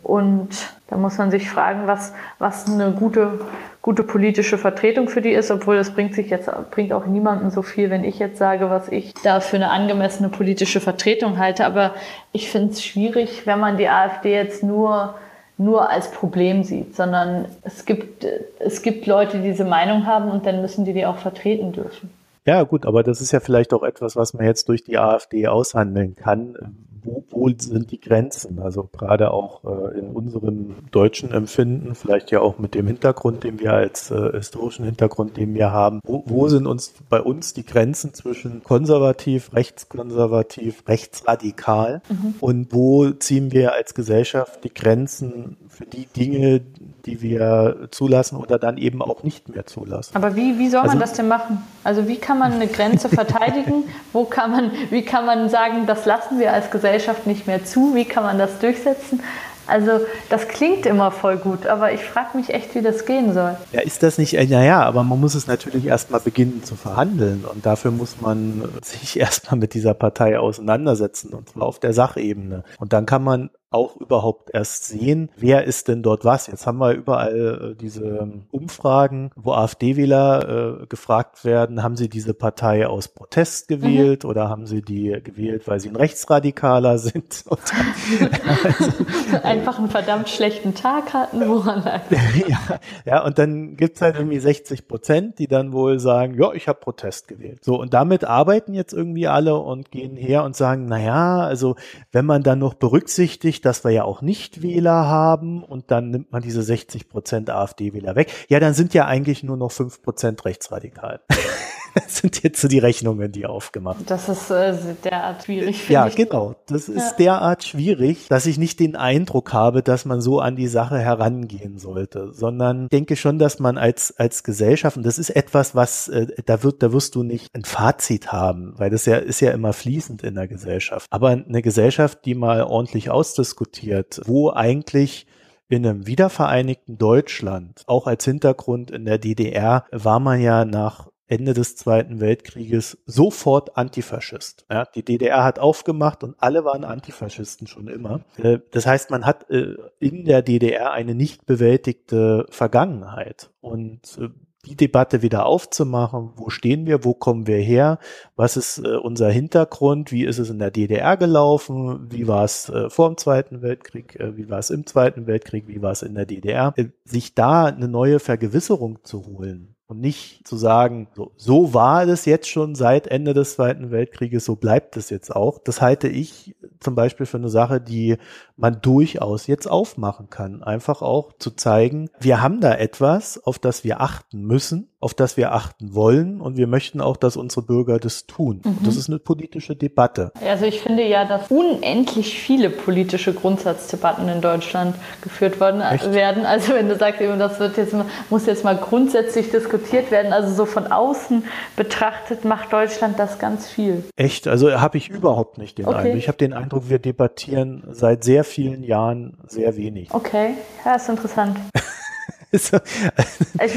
[0.01, 0.49] Und
[0.87, 3.39] da muss man sich fragen, was, was eine gute,
[3.81, 7.63] gute politische Vertretung für die ist, obwohl das bringt sich jetzt, bringt auch niemandem so
[7.63, 11.65] viel, wenn ich jetzt sage, was ich da für eine angemessene politische Vertretung halte.
[11.65, 11.95] Aber
[12.31, 15.15] ich finde es schwierig, wenn man die AfD jetzt nur
[15.57, 18.25] nur als Problem sieht, sondern es gibt,
[18.59, 22.09] es gibt Leute, die diese Meinung haben und dann müssen die die auch vertreten dürfen.
[22.45, 25.47] Ja, gut, aber das ist ja vielleicht auch etwas, was man jetzt durch die AfD
[25.47, 26.75] aushandeln kann,
[27.05, 28.59] wo, wo sind die Grenzen?
[28.59, 33.59] Also gerade auch äh, in unserem deutschen Empfinden, vielleicht ja auch mit dem Hintergrund, den
[33.59, 37.65] wir als äh, historischen Hintergrund, den wir haben, wo, wo sind uns bei uns die
[37.65, 42.35] Grenzen zwischen konservativ, rechtskonservativ, rechtsradikal mhm.
[42.39, 46.61] und wo ziehen wir als Gesellschaft die Grenzen für die Dinge,
[47.05, 50.15] die wir zulassen oder dann eben auch nicht mehr zulassen.
[50.15, 51.61] Aber wie, wie soll man also, das denn machen?
[51.83, 53.83] Also wie kann man eine Grenze verteidigen?
[54.13, 57.93] Wo kann man, wie kann man sagen, das lassen wir als Gesellschaft nicht mehr zu?
[57.93, 59.21] Wie kann man das durchsetzen?
[59.67, 63.57] Also das klingt immer voll gut, aber ich frage mich echt, wie das gehen soll.
[63.71, 67.45] Ja, ist das nicht, äh, naja, aber man muss es natürlich erstmal beginnen zu verhandeln
[67.45, 72.63] und dafür muss man sich erstmal mit dieser Partei auseinandersetzen und zwar auf der Sachebene.
[72.77, 76.47] Und dann kann man auch überhaupt erst sehen, wer ist denn dort was.
[76.47, 82.33] Jetzt haben wir überall äh, diese Umfragen, wo AfD-Wähler äh, gefragt werden, haben sie diese
[82.33, 84.29] Partei aus Protest gewählt mhm.
[84.29, 87.43] oder haben sie die gewählt, weil sie ein Rechtsradikaler sind?
[87.49, 88.93] also,
[89.43, 92.01] Einfach einen verdammt schlechten Tag hatten, woran lag
[92.47, 96.69] ja, ja, und dann gibt's halt irgendwie 60 Prozent, die dann wohl sagen, ja, ich
[96.69, 97.63] habe Protest gewählt.
[97.63, 101.75] So, und damit arbeiten jetzt irgendwie alle und gehen her und sagen, na ja, also
[102.13, 106.41] wenn man dann noch berücksichtigt, dass wir ja auch Nichtwähler haben und dann nimmt man
[106.41, 108.31] diese 60 Prozent AfD-Wähler weg.
[108.47, 111.21] Ja, dann sind ja eigentlich nur noch fünf Prozent rechtsradikal.
[112.07, 114.09] Sind jetzt so die Rechnungen, die aufgemacht.
[114.09, 115.87] Das ist äh, derart schwierig.
[115.89, 116.15] Ja, ich.
[116.15, 116.55] genau.
[116.67, 117.17] Das ist ja.
[117.17, 121.77] derart schwierig, dass ich nicht den Eindruck habe, dass man so an die Sache herangehen
[121.77, 126.27] sollte, sondern denke schon, dass man als als Gesellschaft, und das ist etwas, was äh,
[126.45, 129.73] da wird, da wirst du nicht ein Fazit haben, weil das ja ist ja immer
[129.73, 131.07] fließend in der Gesellschaft.
[131.09, 135.27] Aber eine Gesellschaft, die mal ordentlich ausdiskutiert, wo eigentlich
[135.67, 141.53] in einem wiedervereinigten Deutschland, auch als Hintergrund in der DDR, war man ja nach Ende
[141.53, 144.65] des Zweiten Weltkrieges sofort Antifaschist.
[144.69, 148.21] Ja, die DDR hat aufgemacht und alle waren Antifaschisten schon immer.
[148.37, 153.49] Äh, das heißt, man hat äh, in der DDR eine nicht bewältigte Vergangenheit.
[153.59, 154.29] Und äh,
[154.67, 156.31] die Debatte wieder aufzumachen.
[156.35, 157.03] Wo stehen wir?
[157.03, 157.99] Wo kommen wir her?
[158.35, 160.11] Was ist unser Hintergrund?
[160.11, 162.11] Wie ist es in der DDR gelaufen?
[162.11, 164.17] Wie war es vor dem Zweiten Weltkrieg?
[164.19, 165.67] Wie war es im Zweiten Weltkrieg?
[165.67, 166.73] Wie war es in der DDR?
[167.03, 172.25] Sich da eine neue Vergewisserung zu holen und nicht zu sagen, so, so war es
[172.25, 175.59] jetzt schon seit Ende des Zweiten Weltkrieges, so bleibt es jetzt auch.
[175.59, 178.17] Das halte ich zum Beispiel für eine Sache, die
[178.57, 180.63] man durchaus jetzt aufmachen kann.
[180.63, 185.37] Einfach auch zu zeigen, wir haben da etwas, auf das wir achten müssen, auf das
[185.37, 188.61] wir achten wollen und wir möchten auch, dass unsere Bürger das tun.
[188.65, 188.79] Mhm.
[188.83, 190.31] Das ist eine politische Debatte.
[190.43, 196.11] Also ich finde ja, dass unendlich viele politische Grundsatzdebatten in Deutschland geführt worden Echt?
[196.11, 196.47] werden.
[196.47, 197.93] Also wenn du sagst, das wird jetzt
[198.31, 201.43] muss jetzt mal grundsätzlich diskutiert werden, also so von außen
[201.75, 204.03] betrachtet macht Deutschland das ganz viel.
[204.15, 204.47] Echt?
[204.47, 205.97] Also habe ich überhaupt nicht den okay.
[205.97, 206.17] Eindruck.
[206.17, 210.11] Ich habe den Eindruck, wir debattieren seit sehr vielen Jahren sehr wenig.
[210.11, 211.59] Okay, ja, ist interessant.
[212.51, 212.71] ich,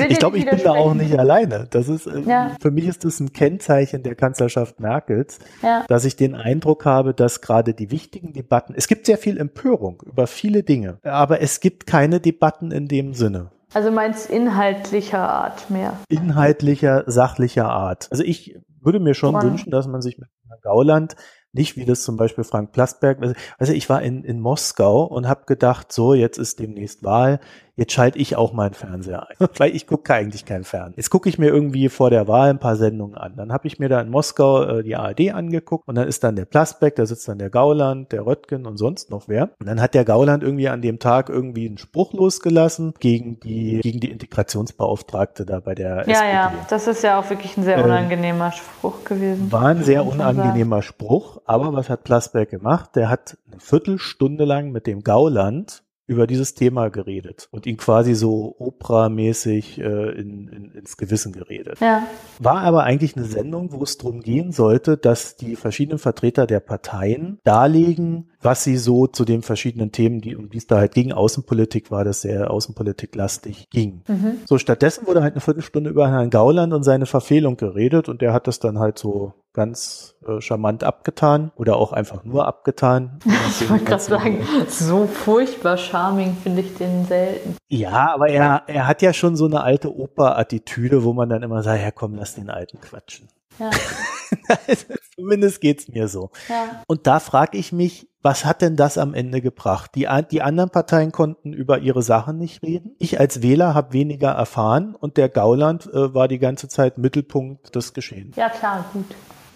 [0.09, 1.67] ich glaube, ich bin da auch nicht alleine.
[1.71, 2.57] Das ist, äh, ja.
[2.61, 5.85] für mich ist das ein Kennzeichen der Kanzlerschaft Merkels, ja.
[5.89, 10.03] dass ich den Eindruck habe, dass gerade die wichtigen Debatten, es gibt sehr viel Empörung
[10.05, 13.51] über viele Dinge, aber es gibt keine Debatten in dem Sinne.
[13.75, 15.99] Also meinst inhaltlicher Art mehr?
[16.09, 18.09] Inhaltlicher, sachlicher Art.
[18.11, 19.51] Also ich würde mir schon Woran?
[19.51, 20.29] wünschen, dass man sich mit
[20.63, 21.17] Gauland
[21.53, 23.19] nicht wie das zum Beispiel Frank Plasberg.
[23.59, 27.41] Also ich war in, in Moskau und habe gedacht, so, jetzt ist demnächst Wahl
[27.79, 29.37] jetzt schalte ich auch meinen Fernseher ein.
[29.57, 30.93] Weil ich gucke eigentlich keinen Fern.
[30.97, 33.35] Jetzt gucke ich mir irgendwie vor der Wahl ein paar Sendungen an.
[33.37, 36.37] Dann habe ich mir da in Moskau äh, die ARD angeguckt und dann ist dann
[36.37, 39.51] der Plasbeck, da sitzt dann der Gauland, der Röttgen und sonst noch wer.
[39.61, 43.81] Und dann hat der Gauland irgendwie an dem Tag irgendwie einen Spruch losgelassen gegen die,
[43.81, 46.31] gegen die Integrationsbeauftragte da bei der Ja, SPD.
[46.33, 49.53] ja, das ist ja auch wirklich ein sehr ähm, unangenehmer ähm, Spruch gewesen.
[49.53, 52.91] War ein sehr unangenehmer Spruch, aber was hat Plasberg gemacht?
[52.97, 58.15] Der hat eine Viertelstunde lang mit dem Gauland über dieses Thema geredet und ihn quasi
[58.15, 61.79] so Opera-mäßig äh, in, in, ins Gewissen geredet.
[61.81, 62.07] Ja.
[62.39, 66.61] War aber eigentlich eine Sendung, wo es darum gehen sollte, dass die verschiedenen Vertreter der
[66.61, 70.95] Parteien darlegen, was sie so zu den verschiedenen Themen, die um die es da halt
[70.95, 74.03] ging, Außenpolitik war das sehr außenpolitiklastig ging.
[74.07, 74.39] Mhm.
[74.47, 78.33] So stattdessen wurde halt eine Viertelstunde über Herrn Gauland und seine Verfehlung geredet und der
[78.33, 83.19] hat das dann halt so ganz äh, charmant abgetan oder auch einfach nur abgetan.
[83.49, 87.57] ich wollte gerade sagen, so furchtbar charming finde ich den selten.
[87.69, 91.63] Ja, aber er, er hat ja schon so eine alte Oper-Attitüde, wo man dann immer
[91.65, 93.29] sagt, ja komm, lass den Alten quatschen.
[93.59, 93.71] Ja.
[95.15, 96.31] Zumindest geht's mir so.
[96.49, 96.83] Ja.
[96.87, 99.93] Und da frage ich mich, was hat denn das am Ende gebracht?
[99.95, 102.95] Die, die anderen Parteien konnten über ihre Sachen nicht reden.
[102.99, 107.75] Ich als Wähler habe weniger erfahren und der Gauland äh, war die ganze Zeit Mittelpunkt
[107.75, 108.37] des Geschehens.
[108.37, 109.07] Ja, klar, gut.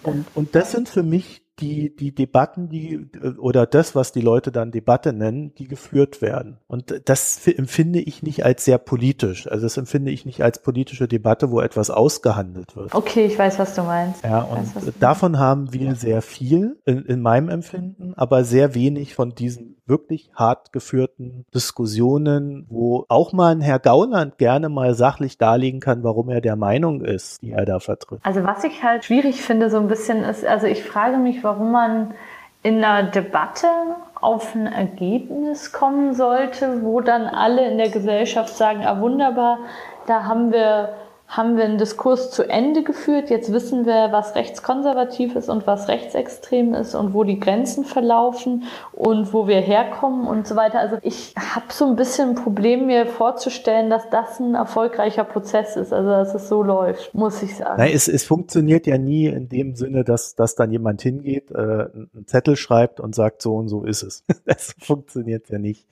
[0.03, 4.51] Und, und das sind für mich die, die Debatten, die, oder das, was die Leute
[4.51, 6.57] dann Debatte nennen, die geführt werden.
[6.67, 9.47] Und das empfinde ich nicht als sehr politisch.
[9.47, 12.95] Also das empfinde ich nicht als politische Debatte, wo etwas ausgehandelt wird.
[12.95, 14.23] Okay, ich weiß, was du meinst.
[14.23, 19.13] Ja, und weiß, davon haben wir sehr viel in, in meinem Empfinden, aber sehr wenig
[19.13, 25.37] von diesen wirklich hart geführten Diskussionen, wo auch mal ein Herr Gauland gerne mal sachlich
[25.37, 28.19] darlegen kann, warum er der Meinung ist, die er da vertritt.
[28.23, 31.71] Also was ich halt schwierig finde so ein bisschen ist, also ich frage mich, warum
[31.71, 32.13] man
[32.61, 33.67] in einer Debatte
[34.15, 39.59] auf ein Ergebnis kommen sollte, wo dann alle in der Gesellschaft sagen, ah wunderbar,
[40.07, 40.93] da haben wir
[41.35, 43.31] haben wir einen Diskurs zu Ende geführt.
[43.31, 48.63] Jetzt wissen wir, was rechtskonservativ ist und was rechtsextrem ist und wo die Grenzen verlaufen
[48.91, 50.79] und wo wir herkommen und so weiter.
[50.79, 55.75] Also ich habe so ein bisschen ein Problem, mir vorzustellen, dass das ein erfolgreicher Prozess
[55.75, 57.75] ist, also dass es so läuft, muss ich sagen.
[57.77, 61.57] Nein, es, es funktioniert ja nie in dem Sinne, dass, dass dann jemand hingeht, äh,
[61.57, 64.23] einen Zettel schreibt und sagt, so und so ist es.
[64.45, 65.87] das funktioniert ja nicht.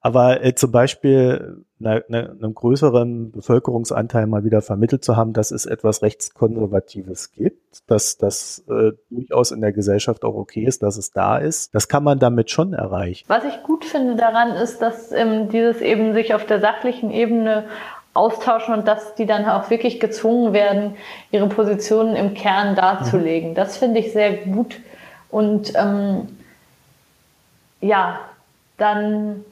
[0.00, 5.66] Aber äh, zum Beispiel einer, einem größeren Bevölkerungsanteil mal wieder vermittelt zu haben, dass es
[5.66, 11.12] etwas Rechtskonservatives gibt, dass das äh, durchaus in der Gesellschaft auch okay ist, dass es
[11.12, 11.74] da ist.
[11.74, 13.24] Das kann man damit schon erreichen.
[13.28, 17.64] Was ich gut finde daran ist, dass ähm, dieses eben sich auf der sachlichen Ebene
[18.12, 20.96] austauschen und dass die dann auch wirklich gezwungen werden,
[21.30, 23.50] ihre Positionen im Kern darzulegen.
[23.50, 23.54] Mhm.
[23.54, 24.80] Das finde ich sehr gut.
[25.30, 26.28] Und ähm,
[27.80, 28.20] ja,
[28.76, 29.44] dann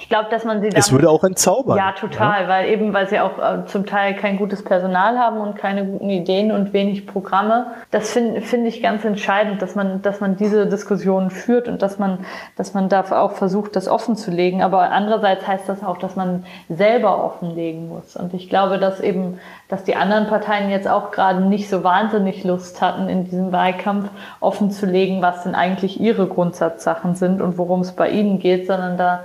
[0.00, 0.78] ich glaube, dass man sie dann.
[0.78, 1.76] Es würde auch entzaubern.
[1.76, 2.48] Ja, total, ja?
[2.48, 6.10] weil eben, weil sie auch äh, zum Teil kein gutes Personal haben und keine guten
[6.10, 7.72] Ideen und wenig Programme.
[7.90, 11.98] Das finde find ich ganz entscheidend, dass man, dass man diese Diskussionen führt und dass
[11.98, 12.20] man,
[12.56, 14.62] dass man da auch versucht, das offen zu legen.
[14.62, 18.16] Aber andererseits heißt das auch, dass man selber offenlegen muss.
[18.16, 19.38] Und ich glaube, dass eben,
[19.68, 24.10] dass die anderen Parteien jetzt auch gerade nicht so wahnsinnig Lust hatten, in diesem Wahlkampf
[24.40, 28.66] offen zu legen, was denn eigentlich ihre Grundsatzsachen sind und worum es bei ihnen geht,
[28.66, 29.24] sondern da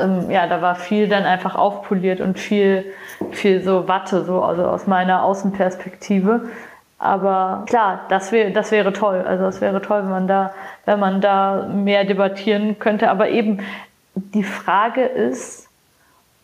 [0.00, 2.84] ähm, ja, da war viel dann einfach aufpoliert und viel,
[3.30, 6.48] viel so Watte, so, also aus meiner Außenperspektive.
[6.98, 9.24] Aber klar, das wäre, das wäre toll.
[9.26, 10.52] Also das wäre toll, wenn man da,
[10.84, 13.10] wenn man da mehr debattieren könnte.
[13.10, 13.60] Aber eben
[14.14, 15.69] die Frage ist,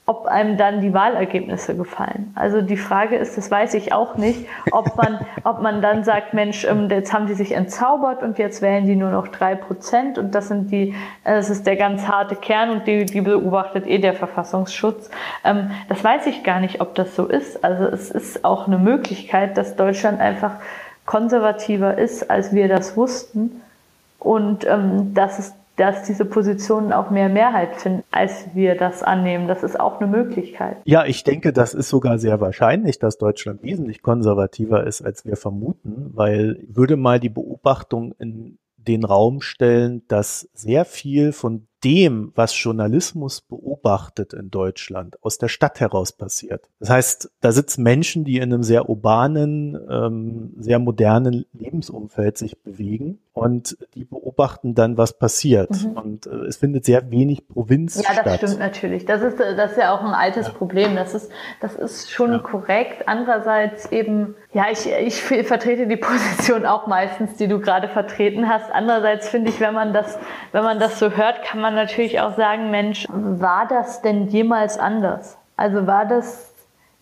[0.09, 2.30] ob einem dann die Wahlergebnisse gefallen.
[2.36, 6.32] Also die Frage ist, das weiß ich auch nicht, ob man, ob man dann sagt,
[6.32, 10.16] Mensch, ähm, jetzt haben die sich entzaubert und jetzt wählen die nur noch drei Prozent
[10.16, 10.90] und das sind die,
[11.24, 15.11] äh, das ist der ganz harte Kern und die, die beobachtet eh der Verfassungsschutz.
[15.42, 17.64] Ähm, das weiß ich gar nicht, ob das so ist.
[17.64, 20.52] Also es ist auch eine Möglichkeit, dass Deutschland einfach
[21.04, 23.61] konservativer ist, als wir das wussten
[24.20, 29.46] und ähm, dass es dass diese Positionen auch mehr Mehrheit finden, als wir das annehmen.
[29.46, 30.78] Das ist auch eine Möglichkeit.
[30.84, 35.36] Ja, ich denke, das ist sogar sehr wahrscheinlich, dass Deutschland wesentlich konservativer ist, als wir
[35.36, 42.32] vermuten, weil würde mal die Beobachtung in den Raum stellen, dass sehr viel von dem,
[42.34, 46.68] was Journalismus beobachtet in Deutschland, aus der Stadt heraus passiert.
[46.80, 52.61] Das heißt, da sitzen Menschen, die in einem sehr urbanen, ähm, sehr modernen Lebensumfeld sich
[52.61, 55.70] bewegen und die beobachten dann, was passiert.
[55.70, 55.93] Mhm.
[55.93, 58.16] Und äh, es findet sehr wenig Provinz ja, statt.
[58.16, 59.05] Ja, das stimmt natürlich.
[59.05, 60.53] Das ist, das ist ja auch ein altes ja.
[60.55, 60.97] Problem.
[60.97, 61.30] Das ist,
[61.61, 62.39] das ist schon ja.
[62.39, 63.07] korrekt.
[63.07, 68.72] Andererseits eben, ja, ich, ich vertrete die Position auch meistens, die du gerade vertreten hast.
[68.72, 70.18] Andererseits finde ich, wenn man das,
[70.53, 74.78] wenn man das so hört, kann man natürlich auch sagen, Mensch, war das denn jemals
[74.78, 75.38] anders?
[75.56, 76.52] Also war das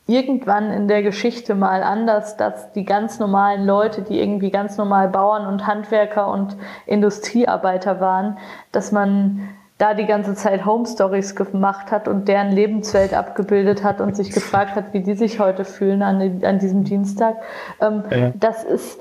[0.06, 5.08] irgendwann in der Geschichte mal anders, dass die ganz normalen Leute, die irgendwie ganz normal
[5.08, 6.56] Bauern und Handwerker und
[6.86, 8.36] Industriearbeiter waren,
[8.70, 9.48] dass man
[9.78, 14.30] da die ganze Zeit Home Stories gemacht hat und deren Lebenswelt abgebildet hat und sich
[14.30, 17.36] gefragt hat, wie die sich heute fühlen an, an diesem Dienstag.
[17.80, 18.32] Ähm, ja.
[18.34, 19.00] Das ist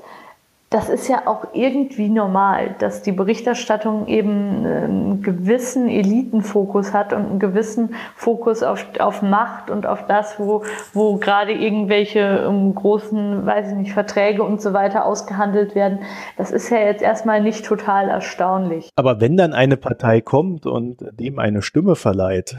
[0.74, 7.26] das ist ja auch irgendwie normal, dass die Berichterstattung eben einen gewissen Elitenfokus hat und
[7.26, 12.74] einen gewissen Fokus auf, auf Macht und auf das, wo, wo gerade irgendwelche um, ähm,
[12.74, 16.00] großen, weiß ich nicht, Verträge und so weiter ausgehandelt werden.
[16.36, 18.90] Das ist ja jetzt erstmal nicht total erstaunlich.
[18.96, 22.56] Aber wenn dann eine Partei kommt und dem eine Stimme verleiht,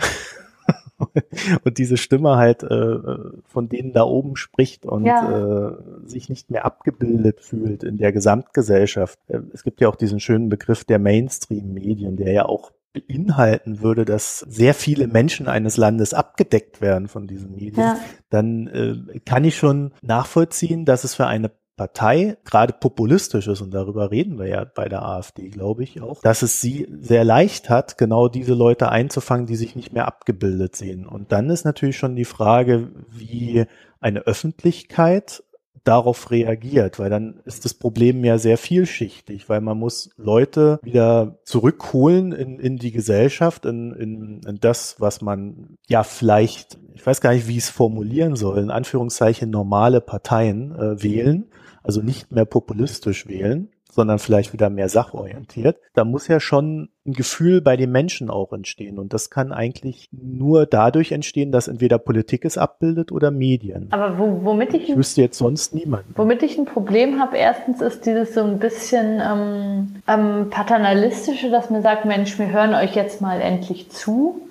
[1.64, 2.98] und diese Stimme halt äh,
[3.46, 5.70] von denen da oben spricht und ja.
[5.70, 9.20] äh, sich nicht mehr abgebildet fühlt in der Gesamtgesellschaft.
[9.28, 14.06] Äh, es gibt ja auch diesen schönen Begriff der Mainstream-Medien, der ja auch beinhalten würde,
[14.06, 18.00] dass sehr viele Menschen eines Landes abgedeckt werden von diesen Medien, ja.
[18.30, 23.74] dann äh, kann ich schon nachvollziehen, dass es für eine Partei gerade populistisch ist, und
[23.74, 27.70] darüber reden wir ja bei der AfD, glaube ich auch, dass es sie sehr leicht
[27.70, 31.06] hat, genau diese Leute einzufangen, die sich nicht mehr abgebildet sehen.
[31.06, 33.66] Und dann ist natürlich schon die Frage, wie
[34.00, 35.44] eine Öffentlichkeit
[35.84, 41.38] darauf reagiert, weil dann ist das Problem ja sehr vielschichtig, weil man muss Leute wieder
[41.44, 47.22] zurückholen in, in die Gesellschaft, in, in, in das, was man ja vielleicht, ich weiß
[47.22, 51.46] gar nicht, wie ich es formulieren soll, in Anführungszeichen normale Parteien äh, wählen
[51.86, 57.14] also nicht mehr populistisch wählen, sondern vielleicht wieder mehr sachorientiert, da muss ja schon ein
[57.14, 59.00] Gefühl bei den Menschen auch entstehen.
[59.00, 63.88] Und das kann eigentlich nur dadurch entstehen, dass entweder Politik es abbildet oder Medien.
[63.92, 66.14] Aber wo, womit ich, ich wüsste jetzt sonst niemanden.
[66.18, 71.70] Womit ich ein Problem habe, erstens ist dieses so ein bisschen ähm, ähm, paternalistische, dass
[71.70, 74.42] man sagt, Mensch, wir hören euch jetzt mal endlich zu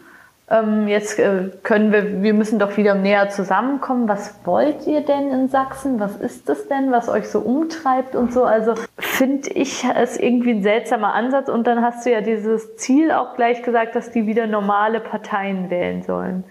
[0.51, 4.09] ähm, jetzt äh, können wir, wir müssen doch wieder näher zusammenkommen.
[4.09, 5.99] Was wollt ihr denn in Sachsen?
[6.01, 8.45] Was ist das denn, was euch so umtreibt und so?
[8.45, 11.49] Also finde ich es irgendwie ein seltsamer Ansatz.
[11.49, 15.71] Und dann hast du ja dieses Ziel auch gleich gesagt, dass die wieder normale Parteien
[15.71, 16.45] wählen sollen.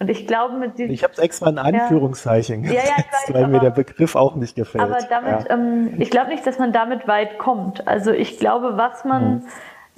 [0.00, 0.92] Und ich glaube mit diesem.
[0.92, 4.16] Ich habe es extra in Anführungszeichen ja, gesetzt, ja, ja, weil aber, mir der Begriff
[4.16, 4.82] auch nicht gefällt.
[4.82, 7.86] Aber damit, ähm, ich glaube nicht, dass man damit weit kommt.
[7.86, 9.42] Also ich glaube, was man hm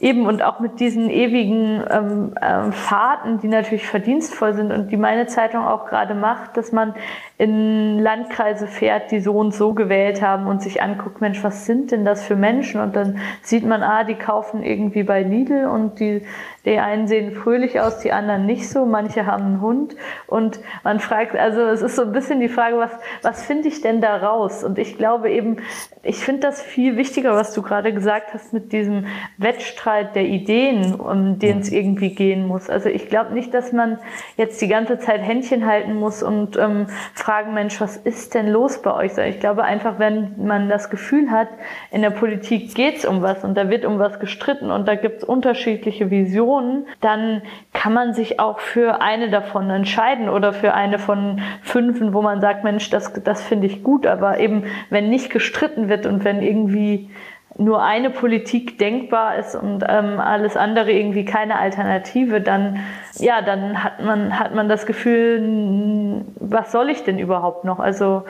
[0.01, 4.97] Eben und auch mit diesen ewigen ähm, ähm, Fahrten, die natürlich verdienstvoll sind und die
[4.97, 6.95] meine Zeitung auch gerade macht, dass man
[7.39, 11.93] in Landkreise fährt, die so und so gewählt haben und sich anguckt, Mensch, was sind
[11.93, 12.81] denn das für Menschen?
[12.81, 16.23] Und dann sieht man, ah, die kaufen irgendwie bei Lidl und die
[16.69, 18.85] die einen sehen fröhlich aus, die anderen nicht so.
[18.85, 19.97] Manche haben einen Hund.
[20.27, 22.91] Und man fragt, also es ist so ein bisschen die Frage, was,
[23.23, 24.65] was finde ich denn da raus?
[24.65, 25.59] Und ich glaube eben,
[26.03, 29.07] ich finde das viel wichtiger, was du gerade gesagt hast mit diesem
[29.39, 32.69] Wettstreit der Ideen, um den es irgendwie gehen muss.
[32.69, 33.99] Also ich glaube nicht, dass man
[34.37, 36.89] jetzt die ganze Zeit Händchen halten muss und ähm,
[37.29, 39.19] fragen, Mensch, was ist denn los bei euch?
[39.19, 41.49] Ich glaube einfach, wenn man das Gefühl hat,
[41.91, 44.95] in der Politik geht es um was und da wird um was gestritten und da
[44.95, 47.43] gibt es unterschiedliche Visionen, dann
[47.75, 52.41] kann man sich auch für eine davon entscheiden oder für eine von fünfen, wo man
[52.41, 56.41] sagt, Mensch, das, das finde ich gut, aber eben wenn nicht gestritten wird und wenn
[56.41, 57.11] irgendwie
[57.59, 62.79] nur eine Politik denkbar ist und ähm, alles andere irgendwie keine Alternative, dann
[63.19, 67.81] ja, dann hat man hat man das Gefühl, was soll ich denn überhaupt noch?
[67.81, 68.23] Also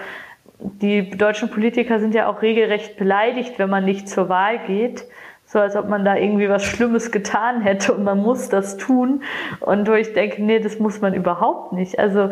[0.58, 5.04] die deutschen Politiker sind ja auch regelrecht beleidigt, wenn man nicht zur Wahl geht.
[5.44, 9.22] So als ob man da irgendwie was Schlimmes getan hätte und man muss das tun.
[9.60, 11.98] Und wo ich denke, nee, das muss man überhaupt nicht.
[11.98, 12.30] Also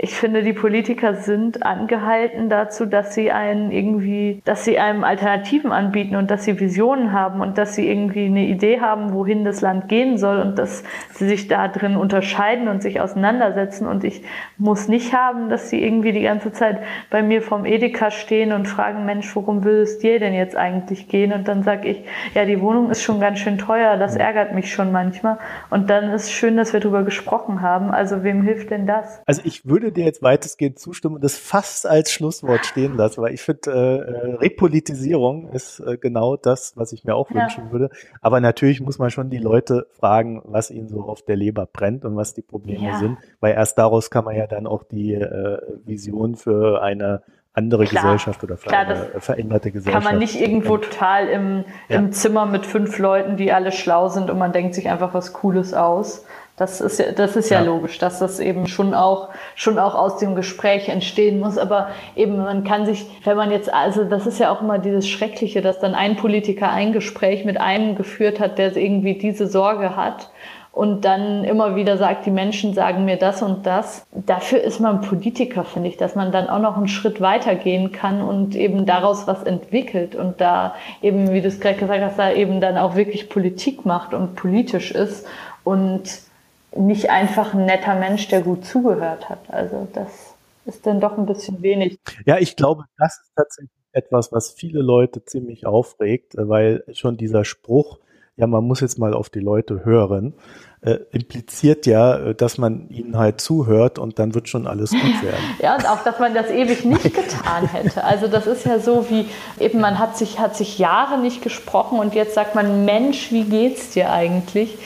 [0.00, 5.72] ich finde, die Politiker sind angehalten dazu, dass sie einen irgendwie, dass sie einem Alternativen
[5.72, 9.60] anbieten und dass sie Visionen haben und dass sie irgendwie eine Idee haben, wohin das
[9.60, 10.84] Land gehen soll und dass
[11.14, 13.88] sie sich da drin unterscheiden und sich auseinandersetzen.
[13.88, 14.22] Und ich
[14.56, 16.80] muss nicht haben, dass sie irgendwie die ganze Zeit
[17.10, 21.08] bei mir vom Edeka stehen und fragen, Mensch, worum will es dir denn jetzt eigentlich
[21.08, 21.32] gehen?
[21.32, 22.04] Und dann sage ich,
[22.34, 25.38] ja, die Wohnung ist schon ganz schön teuer, das ärgert mich schon manchmal.
[25.70, 27.90] Und dann ist schön, dass wir darüber gesprochen haben.
[27.90, 29.22] Also wem hilft denn das?
[29.26, 33.22] Also ich würde würde dir jetzt weitestgehend zustimmen und das fast als Schlusswort stehen lassen,
[33.22, 37.36] weil ich finde, äh, Repolitisierung ist äh, genau das, was ich mir auch ja.
[37.36, 37.90] wünschen würde.
[38.20, 42.04] Aber natürlich muss man schon die Leute fragen, was ihnen so auf der Leber brennt
[42.04, 42.98] und was die Probleme ja.
[42.98, 47.22] sind, weil erst daraus kann man ja dann auch die äh, Vision für eine
[47.54, 50.04] andere klar, Gesellschaft oder klar, eine veränderte Gesellschaft.
[50.04, 51.96] Kann man nicht irgendwo total im, ja.
[51.96, 55.32] im Zimmer mit fünf Leuten, die alle schlau sind und man denkt sich einfach was
[55.32, 56.24] Cooles aus.
[56.58, 59.94] Das ist ja, das ist ja, ja, logisch, dass das eben schon auch, schon auch
[59.94, 61.56] aus dem Gespräch entstehen muss.
[61.56, 65.08] Aber eben, man kann sich, wenn man jetzt, also das ist ja auch immer dieses
[65.08, 69.94] Schreckliche, dass dann ein Politiker ein Gespräch mit einem geführt hat, der irgendwie diese Sorge
[69.94, 70.30] hat
[70.78, 74.06] und dann immer wieder sagt, die Menschen sagen mir das und das.
[74.12, 77.90] Dafür ist man Politiker, finde ich, dass man dann auch noch einen Schritt weiter gehen
[77.90, 82.18] kann und eben daraus was entwickelt und da eben, wie du es gerade gesagt hast,
[82.18, 85.26] da eben dann auch wirklich Politik macht und politisch ist
[85.64, 86.27] und
[86.76, 89.40] nicht einfach ein netter Mensch, der gut zugehört hat.
[89.48, 90.34] Also das
[90.66, 91.98] ist dann doch ein bisschen wenig.
[92.26, 97.44] Ja, ich glaube, das ist tatsächlich etwas, was viele Leute ziemlich aufregt, weil schon dieser
[97.44, 97.98] Spruch,
[98.36, 100.34] ja, man muss jetzt mal auf die Leute hören,
[100.80, 105.42] äh, impliziert ja, dass man ihnen halt zuhört und dann wird schon alles gut werden.
[105.60, 108.04] ja, und auch, dass man das ewig nicht getan hätte.
[108.04, 109.26] Also das ist ja so wie,
[109.58, 113.44] eben man hat sich, hat sich Jahre nicht gesprochen und jetzt sagt man, Mensch, wie
[113.44, 114.78] geht's dir eigentlich?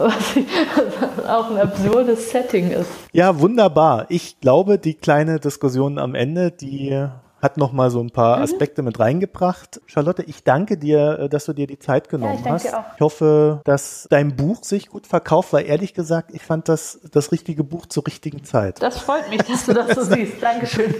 [0.00, 2.90] Was auch ein absurdes Setting ist.
[3.12, 4.06] Ja, wunderbar.
[4.08, 7.08] Ich glaube, die kleine Diskussion am Ende, die
[7.40, 8.42] hat noch mal so ein paar mhm.
[8.42, 9.80] Aspekte mit reingebracht.
[9.86, 12.74] Charlotte, ich danke dir, dass du dir die Zeit genommen ja, ich hast.
[12.96, 17.32] Ich hoffe, dass dein Buch sich gut verkauft, weil ehrlich gesagt, ich fand das das
[17.32, 18.82] richtige Buch zur richtigen Zeit.
[18.82, 20.42] Das freut mich, dass du das so siehst.
[20.42, 20.94] Dankeschön.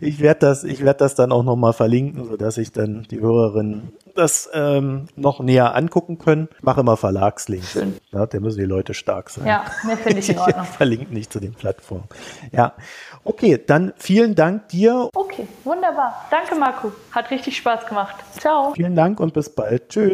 [0.00, 3.06] ich werde das, ich werde das dann auch noch mal verlinken, so dass ich dann
[3.10, 6.48] die Hörerinnen das ähm, noch näher angucken können.
[6.62, 7.72] Mache immer Verlagslinks.
[7.72, 7.96] Schön.
[8.12, 9.46] Ja, da müssen die Leute stark sein.
[9.46, 10.64] Ja, mehr finde ich in Ordnung.
[10.64, 12.04] Verlinkt nicht zu den Plattformen.
[12.52, 12.74] Ja.
[13.24, 15.08] Okay, dann vielen Dank dir.
[15.14, 16.26] Okay, wunderbar.
[16.30, 16.92] Danke, Marco.
[17.12, 18.14] Hat richtig Spaß gemacht.
[18.38, 18.72] Ciao.
[18.74, 19.88] Vielen Dank und bis bald.
[19.88, 20.12] Tschüss.